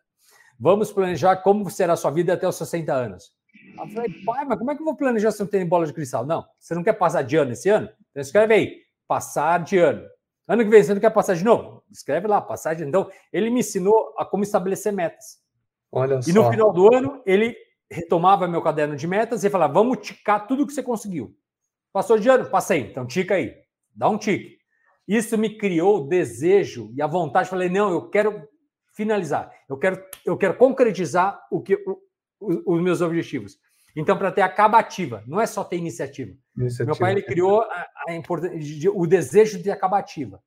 [0.59, 3.33] Vamos planejar como será a sua vida até os 60 anos.
[3.79, 5.93] Eu falei, pai, mas como é que eu vou planejar se não tem bola de
[5.93, 6.25] cristal?
[6.25, 7.88] Não, você não quer passar de ano esse ano?
[8.11, 8.77] Então escreve aí,
[9.09, 10.05] passar de ano.
[10.47, 11.83] Ano que vem você não quer passar de novo?
[11.90, 12.90] Escreve lá, passar de ano.
[12.90, 15.38] Então, ele me ensinou a como estabelecer metas.
[15.90, 16.33] Olha e só.
[16.33, 17.57] no final do ano, ele
[17.90, 21.37] retomava meu caderno de metas e falava: vamos ticar tudo que você conseguiu.
[21.92, 22.49] Passou de ano?
[22.51, 22.81] Passei.
[22.81, 23.55] Então, tica aí.
[23.94, 24.59] Dá um tique.
[25.07, 27.49] Isso me criou o desejo e a vontade.
[27.49, 28.49] Falei: não, eu quero
[28.94, 29.53] finalizar.
[29.68, 33.59] Eu quero, eu quero concretizar o que, o, os meus objetivos.
[33.97, 36.33] Então, para ter acabativa, não é só ter iniciativa.
[36.57, 36.87] iniciativa.
[36.87, 40.42] Meu pai ele criou a, a o desejo de acabativa.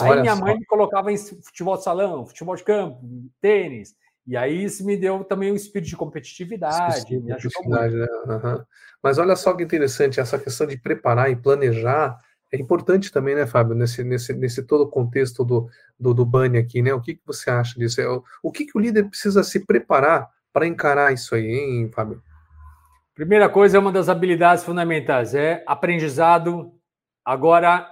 [0.00, 0.42] Aí Olha minha só.
[0.42, 3.00] mãe me colocava em futebol de salão, futebol de campo,
[3.40, 3.94] tênis.
[4.26, 7.02] E aí isso me deu também um espírito de competitividade.
[7.02, 8.06] Sim, competitividade né?
[8.26, 8.64] uhum.
[9.02, 12.18] Mas olha só que interessante, essa questão de preparar e planejar
[12.52, 16.58] é importante também, né, Fábio, nesse, nesse, nesse todo o contexto do, do, do Bunny
[16.58, 16.94] aqui, né?
[16.94, 18.00] O que, que você acha disso?
[18.00, 21.90] É, o, o que, que o líder precisa se preparar para encarar isso aí, hein,
[21.92, 22.22] Fábio?
[23.14, 26.72] Primeira coisa, é uma das habilidades fundamentais, é aprendizado
[27.24, 27.90] agora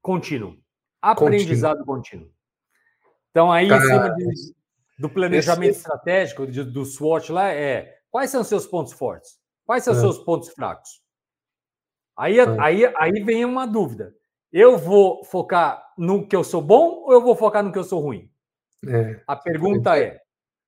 [0.00, 0.56] contínuo.
[1.00, 2.26] Aprendizado contínuo.
[2.26, 2.30] contínuo.
[3.30, 4.54] Então, aí, em cima de,
[5.02, 5.80] do planejamento esse...
[5.80, 9.36] estratégico, de, do SWOT lá, é quais são os seus pontos fortes?
[9.66, 10.02] Quais são os é.
[10.02, 11.02] seus pontos fracos?
[12.16, 12.60] Aí, é.
[12.60, 14.14] aí, aí vem uma dúvida.
[14.52, 17.84] Eu vou focar no que eu sou bom ou eu vou focar no que eu
[17.84, 18.30] sou ruim?
[18.86, 19.20] É.
[19.26, 20.20] A pergunta é: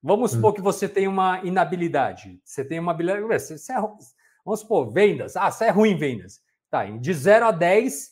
[0.03, 0.37] Vamos hum.
[0.37, 2.41] supor que você tem uma inabilidade.
[2.45, 3.23] Você tem uma habilidade.
[3.23, 3.81] Você é,
[4.45, 5.37] vamos supor, vendas.
[5.37, 6.41] Ah, você é ruim em vendas.
[6.71, 8.11] Tá, de 0 a 10,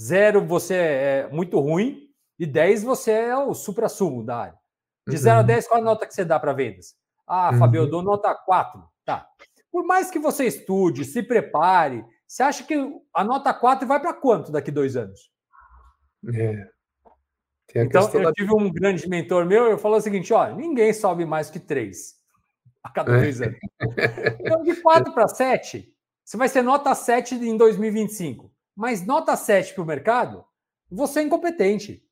[0.00, 4.59] 0 você é muito ruim e 10 você é o supra-sumo da área.
[5.10, 5.40] De 0 uhum.
[5.40, 6.94] a 10, qual a nota que você dá para vendas?
[7.26, 7.58] Ah, uhum.
[7.58, 8.82] Fabio, eu dou nota 4.
[9.04, 9.26] Tá.
[9.70, 12.74] Por mais que você estude, se prepare, você acha que
[13.14, 15.30] a nota 4 vai para quanto daqui dois anos?
[16.34, 16.66] É
[17.74, 18.32] então, eu da...
[18.32, 22.14] tive um grande mentor meu, eu falou o seguinte: olha, ninguém sobe mais que três
[22.82, 23.20] a cada é.
[23.20, 23.58] dois anos.
[24.40, 25.94] Então, de quatro para sete,
[26.24, 28.52] você vai ser nota 7 em 2025.
[28.76, 30.44] Mas nota 7 para o mercado,
[30.90, 32.02] você é incompetente.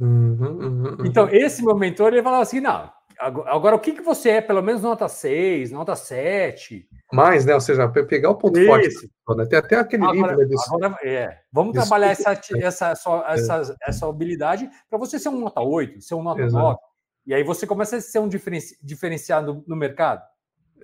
[0.00, 1.06] Uhum, uhum, uhum.
[1.06, 2.90] Então, esse meu mentor, ele falava assim: não,
[3.22, 4.40] Agora, o que, que você é?
[4.40, 6.88] Pelo menos nota 6, nota 7.
[7.12, 7.54] Mais, né?
[7.54, 8.66] Ou seja, pegar o ponto Isso.
[8.66, 8.88] forte.
[9.36, 9.46] Né?
[9.46, 10.48] Tem até aquele agora, livro.
[10.48, 11.38] Né, agora, é.
[11.52, 11.86] Vamos desse...
[11.86, 13.34] trabalhar essa, essa, essa, é.
[13.34, 16.64] essa, essa habilidade para você ser um nota 8, ser um nota Exato.
[16.64, 16.78] 9.
[17.26, 18.76] E aí você começa a ser um diferenci...
[18.82, 20.22] diferenciado no mercado.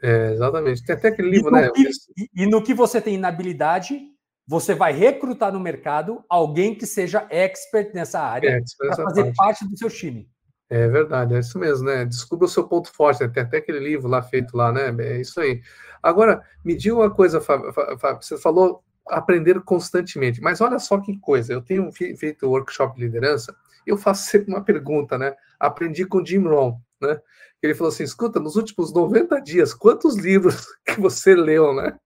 [0.00, 0.84] É, exatamente.
[0.84, 1.70] Tem até aquele livro, e né?
[1.70, 4.00] Que, e, e no que você tem inabilidade,
[4.48, 9.36] você vai recrutar no mercado alguém que seja expert nessa área para fazer parte.
[9.36, 10.26] parte do seu time.
[10.70, 12.06] É verdade, é isso mesmo, né?
[12.06, 13.28] Descubra o seu ponto forte, né?
[13.28, 14.94] tem até aquele livro lá feito lá, né?
[15.00, 15.60] É isso aí.
[16.02, 17.72] Agora, me diga uma coisa, Fábio,
[18.20, 23.54] você falou aprender constantemente, mas olha só que coisa, eu tenho feito workshop de liderança,
[23.86, 25.34] eu faço sempre uma pergunta, né?
[25.60, 27.20] Aprendi com Jim Rohn, né?
[27.62, 31.98] Ele falou assim: escuta, nos últimos 90 dias, quantos livros que você leu, né?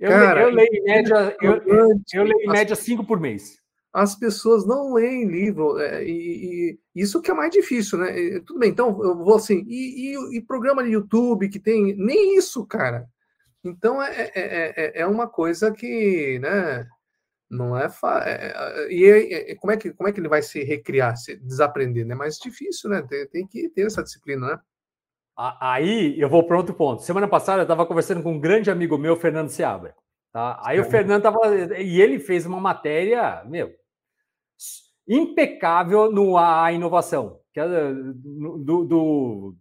[0.00, 1.62] Eu, Cara, eu leio em média, eu,
[2.14, 3.60] eu leio em média cinco por mês.
[3.92, 8.18] As pessoas não leem livro, é, e, e, isso que é mais difícil, né?
[8.18, 12.38] E, tudo bem, então eu vou assim, e, e, programa de YouTube que tem, nem
[12.38, 13.06] isso, cara.
[13.62, 16.86] Então é, é, é, é uma coisa que, né?
[17.50, 18.24] Não é, fa...
[18.88, 22.14] e como é que como é que ele vai se recriar, se desaprender, né?
[22.14, 23.02] Mais difícil, né?
[23.02, 24.60] Tem, tem que ter essa disciplina, né?
[25.58, 27.02] Aí eu vou para outro ponto.
[27.02, 29.94] Semana passada eu estava conversando com um grande amigo meu, Fernando Seabra.
[30.30, 30.60] Tá?
[30.62, 31.80] Aí o Fernando estava.
[31.80, 33.72] E ele fez uma matéria, meu,
[35.08, 39.56] impecável no A Inovação, que é do, do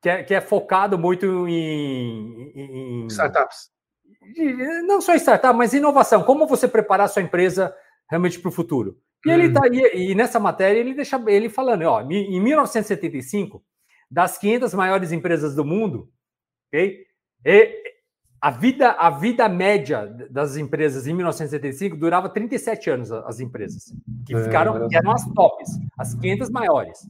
[0.00, 3.68] que, é, que, é, focado muito em, em startups.
[4.86, 6.22] Não só startup, mas inovação.
[6.22, 7.74] Como você preparar sua empresa
[8.08, 8.96] realmente para o futuro.
[9.26, 9.34] E hum.
[9.34, 13.62] ele tá e, e, nessa matéria ele deixa ele falando, ó, em 1975
[14.10, 16.08] das 500 maiores empresas do mundo,
[16.68, 17.06] ok?
[17.44, 17.84] E
[18.44, 23.94] a vida, a vida média das empresas em 1975 durava 37 anos, as empresas,
[24.26, 27.08] que é, ficaram, que eram as tops, as 500 maiores.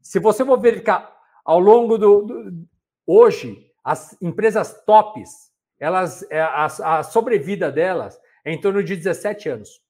[0.00, 1.14] Se você for verificar
[1.44, 2.66] ao longo do, do
[3.06, 9.50] hoje, as empresas tops, elas, é, a, a sobrevida delas é em torno de 17
[9.50, 9.81] anos.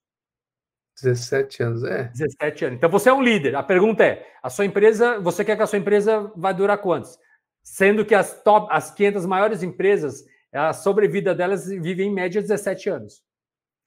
[1.00, 2.04] 17 anos, é.
[2.04, 2.76] 17 anos.
[2.76, 3.54] Então você é um líder.
[3.56, 7.18] A pergunta é: a sua empresa, você quer que a sua empresa vai durar quantos?
[7.62, 12.90] Sendo que as top, as 500 maiores empresas, a sobrevida delas vive em média 17
[12.90, 13.22] anos.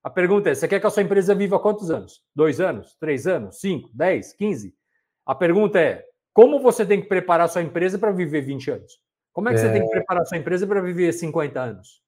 [0.04, 2.22] A pergunta é: você quer que a sua empresa viva quantos anos?
[2.36, 2.96] Dois anos?
[3.00, 3.60] Três anos?
[3.60, 3.90] Cinco?
[3.94, 4.34] Dez?
[4.34, 4.74] Quinze?
[5.26, 6.04] A pergunta é:
[6.34, 9.00] como você tem que preparar a sua empresa para viver 20 anos?
[9.32, 9.62] Como é que é...
[9.62, 12.05] você tem que preparar a sua empresa para viver 50 anos?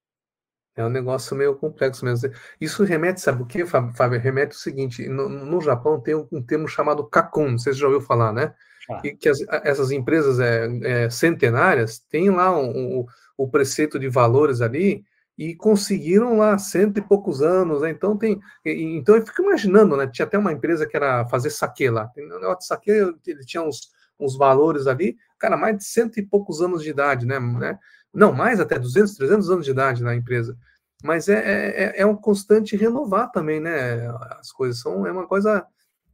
[0.77, 2.31] É um negócio meio complexo mesmo.
[2.61, 4.19] Isso remete, sabe o que, Fábio?
[4.19, 7.99] Remete o seguinte: no, no Japão tem um, um, termo chamado kakun, você já ouviu
[7.99, 8.53] falar, né?
[8.87, 9.01] Ah.
[9.01, 13.05] Que, que as, essas empresas é, é, centenárias têm lá um, um,
[13.35, 15.03] o preceito de valores ali
[15.35, 17.89] e conseguiram lá cento e poucos anos, né?
[17.89, 18.39] Então tem.
[18.63, 20.05] Então eu fico imaginando, né?
[20.05, 22.07] Tinha até uma empresa que era fazer saque lá.
[22.15, 26.25] Um negócio de saque, ele tinha uns, uns valores ali, cara, mais de cento e
[26.25, 27.39] poucos anos de idade, né?
[27.39, 27.79] né?
[28.17, 30.57] Não, mais até 200, 300 anos de idade na empresa.
[31.03, 34.07] Mas é, é, é, é um constante renovar também, né?
[34.39, 35.63] As coisas são, é uma coisa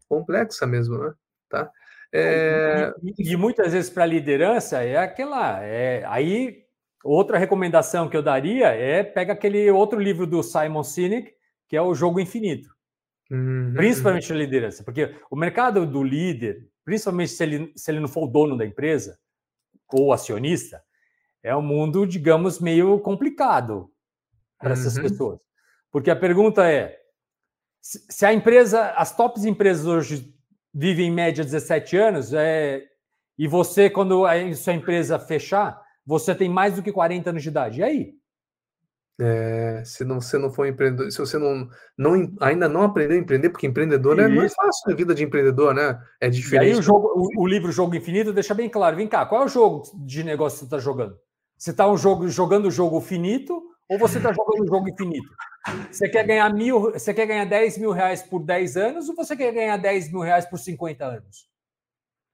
[0.10, 1.14] complexa mesmo, né?
[1.48, 1.72] Tá?
[2.12, 2.94] É...
[3.02, 5.64] E, e, muitas vezes para a liderança é aquela.
[5.64, 6.66] É, aí,
[7.06, 11.34] outra recomendação que eu daria é pega aquele outro livro do Simon Sinek,
[11.70, 12.70] que é o Jogo Infinito.
[13.32, 13.74] Uhum.
[13.78, 18.26] Principalmente na liderança, porque o mercado do líder, principalmente se ele, se ele não for
[18.26, 19.18] o dono da empresa
[19.90, 20.84] ou acionista,
[21.44, 23.90] é um mundo, digamos, meio complicado
[24.58, 24.74] para uhum.
[24.74, 25.40] essas pessoas.
[25.92, 26.98] Porque a pergunta é:
[27.82, 30.34] se a empresa, as tops empresas hoje
[30.74, 32.84] vivem em média 17 anos, é,
[33.38, 37.50] e você, quando a sua empresa fechar, você tem mais do que 40 anos de
[37.50, 37.80] idade.
[37.82, 38.14] E aí?
[39.22, 43.20] É, se não, você não for empreendedor, se você não, não ainda não aprendeu a
[43.20, 46.02] empreender, porque empreendedor é, não é fácil a vida de empreendedor, né?
[46.20, 46.70] É diferente.
[46.70, 49.44] E aí o, jogo, o, o livro Jogo Infinito deixa bem claro: vem cá, qual
[49.44, 51.16] é o jogo de negócio que você está jogando?
[51.64, 55.34] Você está um jogo, jogando o jogo finito ou você está jogando o jogo infinito?
[55.90, 59.34] Você quer ganhar mil, você quer ganhar 10 mil reais por 10 anos ou você
[59.34, 61.50] quer ganhar 10 mil reais por 50 anos?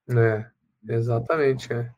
[0.08, 0.44] É,
[0.88, 1.72] exatamente.
[1.72, 1.92] É.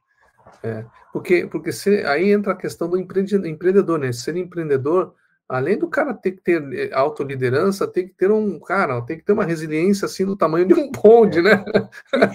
[0.62, 0.84] é.
[1.10, 4.12] Porque, porque se, aí entra a questão do empreendedor, né?
[4.12, 5.14] Ser empreendedor
[5.52, 9.24] além do cara ter que ter eh, autoliderança, tem que ter um cara, tem que
[9.24, 11.62] ter uma resiliência assim do tamanho de um bonde, né?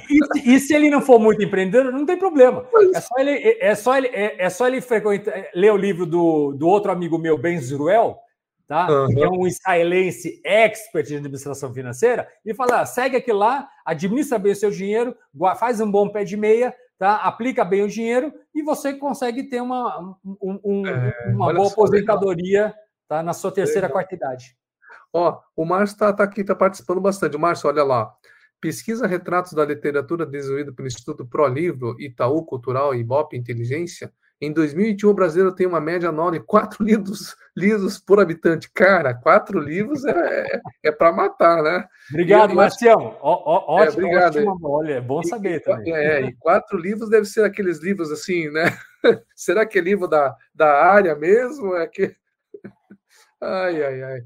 [0.07, 2.65] E, e se ele não for muito empreendedor, não tem problema.
[2.93, 5.77] É só ele, é, é só ele, é, é só ele frequentar, é, ler o
[5.77, 8.19] livro do, do outro amigo meu, Ben Zuruel,
[8.67, 8.87] tá?
[8.87, 9.07] Uhum.
[9.07, 14.37] que é um israelense expert de administração financeira, e falar: ah, segue aqui lá, administra
[14.37, 15.15] bem o seu dinheiro,
[15.59, 17.15] faz um bom pé de meia, tá?
[17.15, 22.65] aplica bem o dinheiro e você consegue ter uma, um, um, é, uma boa aposentadoria.
[22.65, 24.57] Legal Tá na sua terceira, quarta idade.
[25.13, 27.35] Ó, o Márcio está tá aqui, está participando bastante.
[27.35, 28.13] O Márcio, olha lá.
[28.59, 34.11] Pesquisa retratos da literatura desenvolvida pelo Instituto Pro Livro, Itaú Cultural e Ibope Inteligência.
[34.39, 38.69] Em 2021, o brasileiro tem uma média anual de quatro livros lidos por habitante.
[38.71, 41.87] Cara, quatro livros é, é, é para matar, né?
[42.09, 43.17] Obrigado, Marcião.
[43.21, 44.37] Ó, é, obrigado.
[44.37, 45.93] Ótimo, olha, é bom saber e, também.
[45.93, 48.77] É, e quatro livros deve ser aqueles livros assim, né?
[49.35, 51.75] Será que é livro da, da área mesmo?
[51.75, 52.15] É que
[53.41, 54.21] Ai, ai, ai.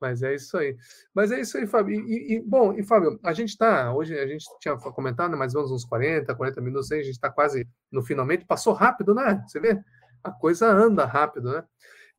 [0.00, 0.76] Mas é isso aí.
[1.14, 1.94] Mas é isso aí, Fábio.
[1.94, 5.54] E, e bom, e Fábio, a gente está, hoje a gente tinha comentado, né, mais
[5.54, 8.44] ou menos uns 40, 40 minutos aí, a gente está quase no finalmente.
[8.44, 9.44] Passou rápido, né?
[9.46, 9.80] Você vê?
[10.24, 11.64] A coisa anda rápido, né?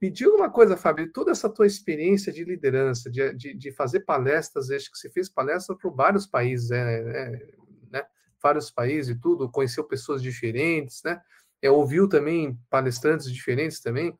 [0.01, 4.01] Me diga uma coisa, Fábio, toda essa tua experiência de liderança, de, de, de fazer
[4.01, 7.47] palestras, acho que você fez palestras para vários países, é, é,
[7.91, 8.03] né?
[8.41, 11.21] vários países e tudo, conheceu pessoas diferentes, né?
[11.61, 14.17] É, ouviu também palestrantes diferentes também.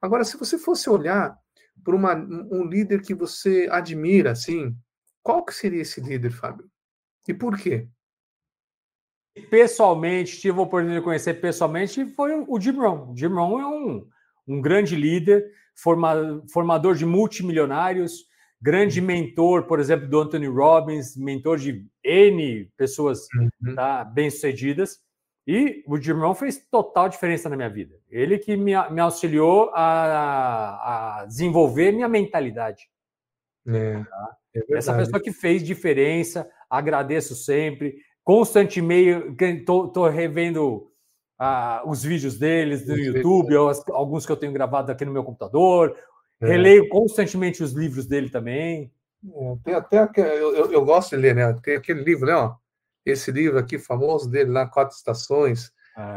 [0.00, 1.36] Agora, se você fosse olhar
[1.84, 4.74] para um líder que você admira, assim,
[5.22, 6.68] qual que seria esse líder, Fábio?
[7.28, 7.88] E por quê?
[9.50, 13.14] Pessoalmente, tive a oportunidade de conhecer pessoalmente, foi o Jim Rohn.
[13.16, 14.08] Jim Rohn é um,
[14.46, 18.26] um grande líder, forma, formador de multimilionários,
[18.60, 23.74] grande mentor, por exemplo, do Anthony Robbins, mentor de N pessoas uhum.
[23.74, 25.00] tá, bem-sucedidas.
[25.46, 27.96] E o Rohn fez total diferença na minha vida.
[28.10, 32.88] Ele que me, me auxiliou a, a, desenvolver minha mentalidade.
[33.66, 34.36] É, tá?
[34.54, 37.96] é Essa pessoa que fez diferença, agradeço sempre.
[38.22, 40.90] Constantemente, estou revendo
[41.38, 43.54] uh, os vídeos deles no YouTube,
[43.90, 45.94] alguns que eu tenho gravado aqui no meu computador.
[46.40, 46.46] É.
[46.46, 48.90] Releio constantemente os livros dele também.
[49.34, 51.52] É, tem até eu, eu, eu, gosto de ler, né?
[51.62, 52.34] Tem aquele livro, né?
[52.34, 52.54] Ó,
[53.04, 55.72] esse livro aqui famoso dele lá, Quatro Estações.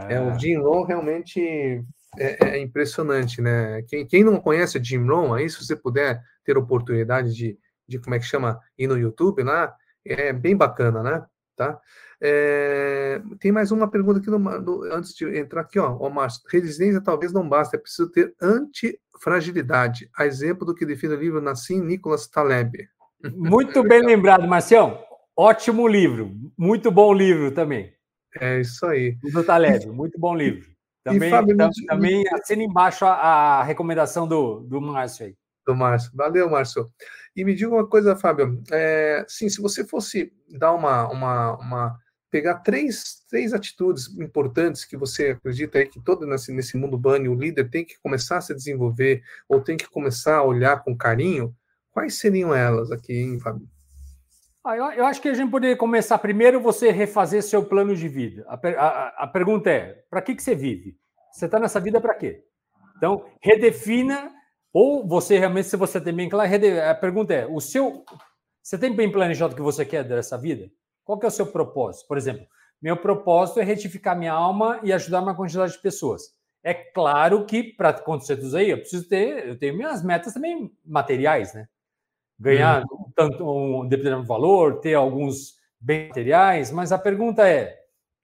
[0.10, 1.84] É, é o Jim Rohn realmente
[2.18, 3.82] é, é, impressionante, né?
[3.84, 7.58] Quem, quem não conhece o Jim Rohn, aí se você puder ter oportunidade de,
[7.88, 9.76] de como é que chama, ir no YouTube lá,
[10.06, 11.26] é bem bacana, né?
[11.56, 11.80] Tá?
[12.20, 16.42] É, tem mais uma pergunta aqui no, no, antes de entrar aqui, ó, ó Márcio.
[16.50, 20.10] Resistência talvez não basta, é preciso ter antifragilidade.
[20.16, 22.88] A exemplo do que define o livro Nassim Nicolas Taleb.
[23.36, 25.07] Muito bem lembrado, Marcião.
[25.40, 27.94] Ótimo livro, muito bom livro também.
[28.42, 29.16] É isso aí.
[29.32, 30.68] Do Taleb, muito bom livro.
[31.04, 31.86] Também, Fábio, tam, me...
[31.86, 33.14] também assina embaixo a,
[33.60, 35.36] a, recomendação do, do Márcio aí.
[35.66, 36.12] Do Márcio.
[36.16, 36.92] Valeu, Márcio.
[37.36, 38.64] E me diga uma coisa, Fábio.
[38.72, 42.00] É, sim, se você fosse dar uma, uma, uma
[42.32, 47.30] pegar três, três atitudes importantes que você acredita aí que todo nesse, nesse mundo bunny
[47.30, 50.98] o líder tem que começar a se desenvolver ou tem que começar a olhar com
[50.98, 51.56] carinho,
[51.92, 53.70] quais seriam elas aqui, hein, Fábio?
[54.68, 58.09] Ah, eu, eu, acho que a gente poderia começar primeiro você refazer seu plano de
[58.09, 58.45] vida.
[58.49, 60.97] A, a, a pergunta é: para que, que você vive?
[61.32, 62.43] Você está nessa vida para quê?
[62.97, 64.30] Então, redefina,
[64.74, 66.51] ou você realmente, se você tem bem claro,
[66.86, 68.03] a pergunta é: o seu.
[68.61, 70.70] Você tem bem planejado o que você quer dessa vida?
[71.05, 72.05] Qual que é o seu propósito?
[72.05, 72.45] Por exemplo,
[72.82, 76.36] meu propósito é retificar minha alma e ajudar uma quantidade de pessoas.
[76.61, 80.70] É claro que para acontecer tudo aí, eu preciso ter, eu tenho minhas metas também
[80.86, 81.70] materiais, né?
[82.40, 83.12] Ganhar uhum.
[83.16, 87.76] tanto um determinado valor, ter alguns bens materiais, mas a pergunta é: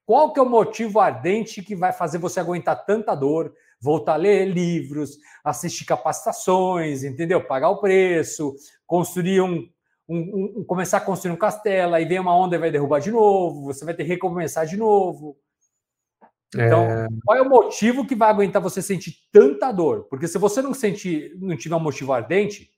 [0.06, 4.16] qual que é o motivo ardente que vai fazer você aguentar tanta dor, voltar a
[4.16, 7.44] ler livros, assistir capacitações, entendeu?
[7.44, 8.54] Pagar o preço,
[8.86, 9.68] construir um,
[10.08, 13.10] um, um começar a construir um castelo, aí vem uma onda e vai derrubar de
[13.10, 15.36] novo, você vai ter que recomeçar de novo.
[16.54, 17.08] Então, é...
[17.24, 20.04] qual é o motivo que vai aguentar você sentir tanta dor?
[20.04, 22.70] Porque se você não sentir, não tiver um motivo ardente,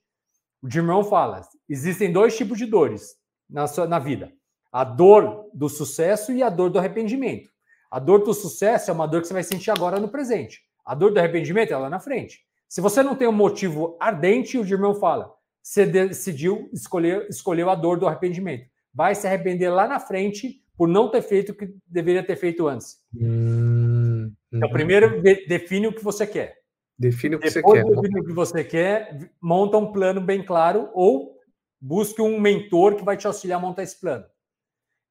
[0.61, 3.15] o Jim Rohn fala: existem dois tipos de dores
[3.49, 4.31] na, sua, na vida:
[4.71, 7.49] a dor do sucesso e a dor do arrependimento.
[7.89, 10.61] A dor do sucesso é uma dor que você vai sentir agora no presente.
[10.85, 12.41] A dor do arrependimento é lá na frente.
[12.67, 17.69] Se você não tem um motivo ardente, o Jim Rohn fala: você decidiu escolher escolheu
[17.69, 18.65] a dor do arrependimento.
[18.93, 22.67] Vai se arrepender lá na frente por não ter feito o que deveria ter feito
[22.67, 22.97] antes.
[23.15, 26.55] Hum, então, primeiro define o que você quer.
[26.97, 27.95] Define o que Depois você quer.
[27.95, 31.37] Define o que você quer, monta um plano bem claro ou
[31.79, 34.25] busque um mentor que vai te auxiliar a montar esse plano.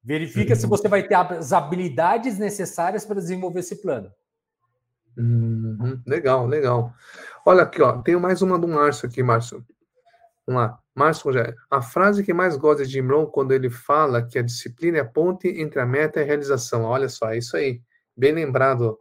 [0.03, 0.59] Verifica uhum.
[0.59, 4.11] se você vai ter as habilidades necessárias para desenvolver esse plano.
[5.17, 6.01] Uhum.
[6.05, 6.93] Legal, legal.
[7.45, 9.65] Olha aqui, ó, tenho mais uma do Márcio aqui, Márcio.
[10.45, 10.79] Vamos lá.
[10.95, 11.55] Márcio Rogério.
[11.69, 15.01] A frase que mais gosta de Jim Rohn quando ele fala que a disciplina é
[15.01, 16.83] a ponte entre a meta e a realização.
[16.83, 17.81] Olha só, é isso aí.
[18.15, 18.97] Bem lembrado.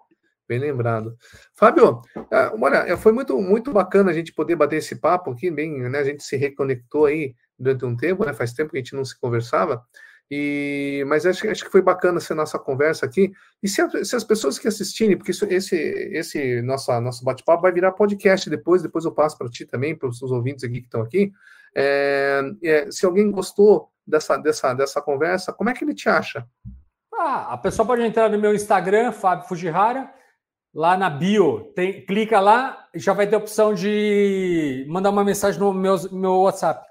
[0.49, 1.16] Bem lembrado.
[1.55, 5.51] Fábio, ah, olha, é, foi muito, muito bacana a gente poder bater esse papo aqui,
[5.51, 5.99] bem, né?
[5.99, 8.32] A gente se reconectou aí durante um tempo, né?
[8.32, 9.82] Faz tempo que a gente não se conversava.
[10.30, 13.32] E, mas acho, acho que foi bacana essa nossa conversa aqui.
[13.62, 17.72] E se, se as pessoas que assistirem, porque isso, esse, esse nossa, nosso bate-papo vai
[17.72, 21.03] virar podcast depois, depois eu passo para ti também, para os ouvintes aqui que estão
[21.03, 21.32] aqui.
[21.74, 26.47] É, é, se alguém gostou dessa, dessa, dessa conversa, como é que ele te acha?
[27.14, 30.12] Ah, a pessoa pode entrar no meu Instagram, Fábio Fujihara,
[30.77, 35.24] lá na bio, tem, clica lá e já vai ter a opção de mandar uma
[35.24, 36.87] mensagem no meu, meu WhatsApp.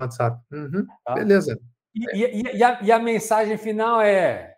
[0.00, 0.40] WhatsApp.
[0.50, 0.86] Uhum.
[1.04, 1.12] Tá?
[1.12, 1.60] Beleza.
[1.94, 4.56] E, e, e, a, e, a, mensagem final é: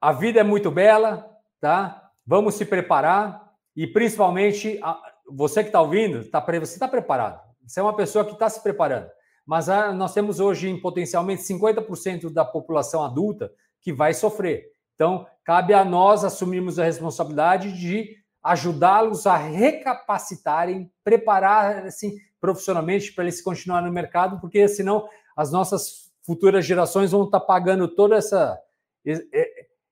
[0.00, 1.30] a vida é muito bela,
[1.60, 2.10] tá?
[2.26, 7.40] Vamos se preparar e principalmente a, você que está ouvindo, tá, você está preparado.
[7.64, 9.08] Você é uma pessoa que está se preparando.
[9.46, 14.75] Mas a, nós temos hoje potencialmente 50% da população adulta que vai sofrer.
[14.96, 23.24] Então, cabe a nós assumirmos a responsabilidade de ajudá-los a recapacitarem, preparar assim, profissionalmente para
[23.24, 28.58] eles continuarem no mercado, porque senão as nossas futuras gerações vão estar pagando toda essa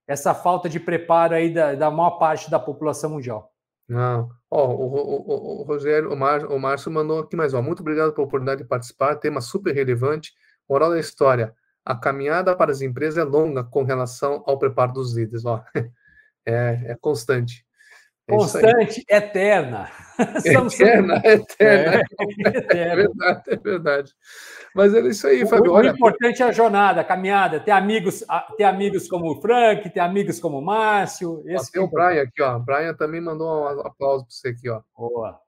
[0.06, 3.52] essa falta de preparo aí da, da maior parte da população mundial.
[3.88, 4.30] Não.
[4.50, 7.62] Ó, o, o, o, Rogério, o, Mar, o Márcio mandou aqui mais, ó.
[7.62, 9.16] Muito obrigado pela oportunidade de participar.
[9.16, 10.32] Tema super relevante.
[10.68, 15.14] Moral da história: a caminhada para as empresas é longa com relação ao preparo dos
[15.14, 15.44] líderes.
[15.44, 15.62] Ó.
[16.46, 17.64] É, é constante.
[18.28, 19.90] É constante, eterna.
[20.44, 22.02] Eterna, eterna.
[22.70, 24.12] É, é, verdade, é verdade.
[24.74, 25.72] Mas é isso aí, Fábio.
[25.72, 27.60] O, Olha, o importante é a jornada, a caminhada.
[27.60, 28.22] Ter amigos,
[28.58, 31.42] ter amigos como o Frank, ter amigos como o Márcio.
[31.46, 32.58] Esse tem o Brian aqui, ó.
[32.58, 34.82] Brian também mandou um aplauso para você aqui, ó.
[34.96, 35.40] Boa.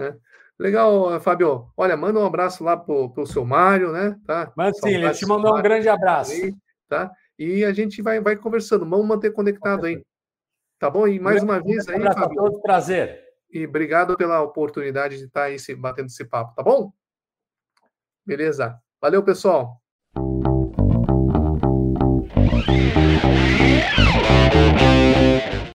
[0.00, 0.14] É.
[0.60, 1.72] Legal, Fábio.
[1.74, 4.14] Olha, manda um abraço lá pro, pro seu Mário, né?
[4.26, 4.52] Tá?
[4.54, 6.32] Mas sim, ele te mandou um grande abraço.
[6.32, 6.54] Aí,
[6.86, 7.10] tá?
[7.38, 8.86] E a gente vai, vai conversando.
[8.86, 10.04] Vamos manter conectado aí.
[10.78, 11.08] Tá bom?
[11.08, 12.36] E mais uma vez aí, Fábio.
[12.36, 13.22] Todo prazer.
[13.50, 16.92] E obrigado pela oportunidade de estar aí se, batendo esse papo, tá bom?
[18.26, 18.78] Beleza.
[19.00, 19.80] Valeu, pessoal.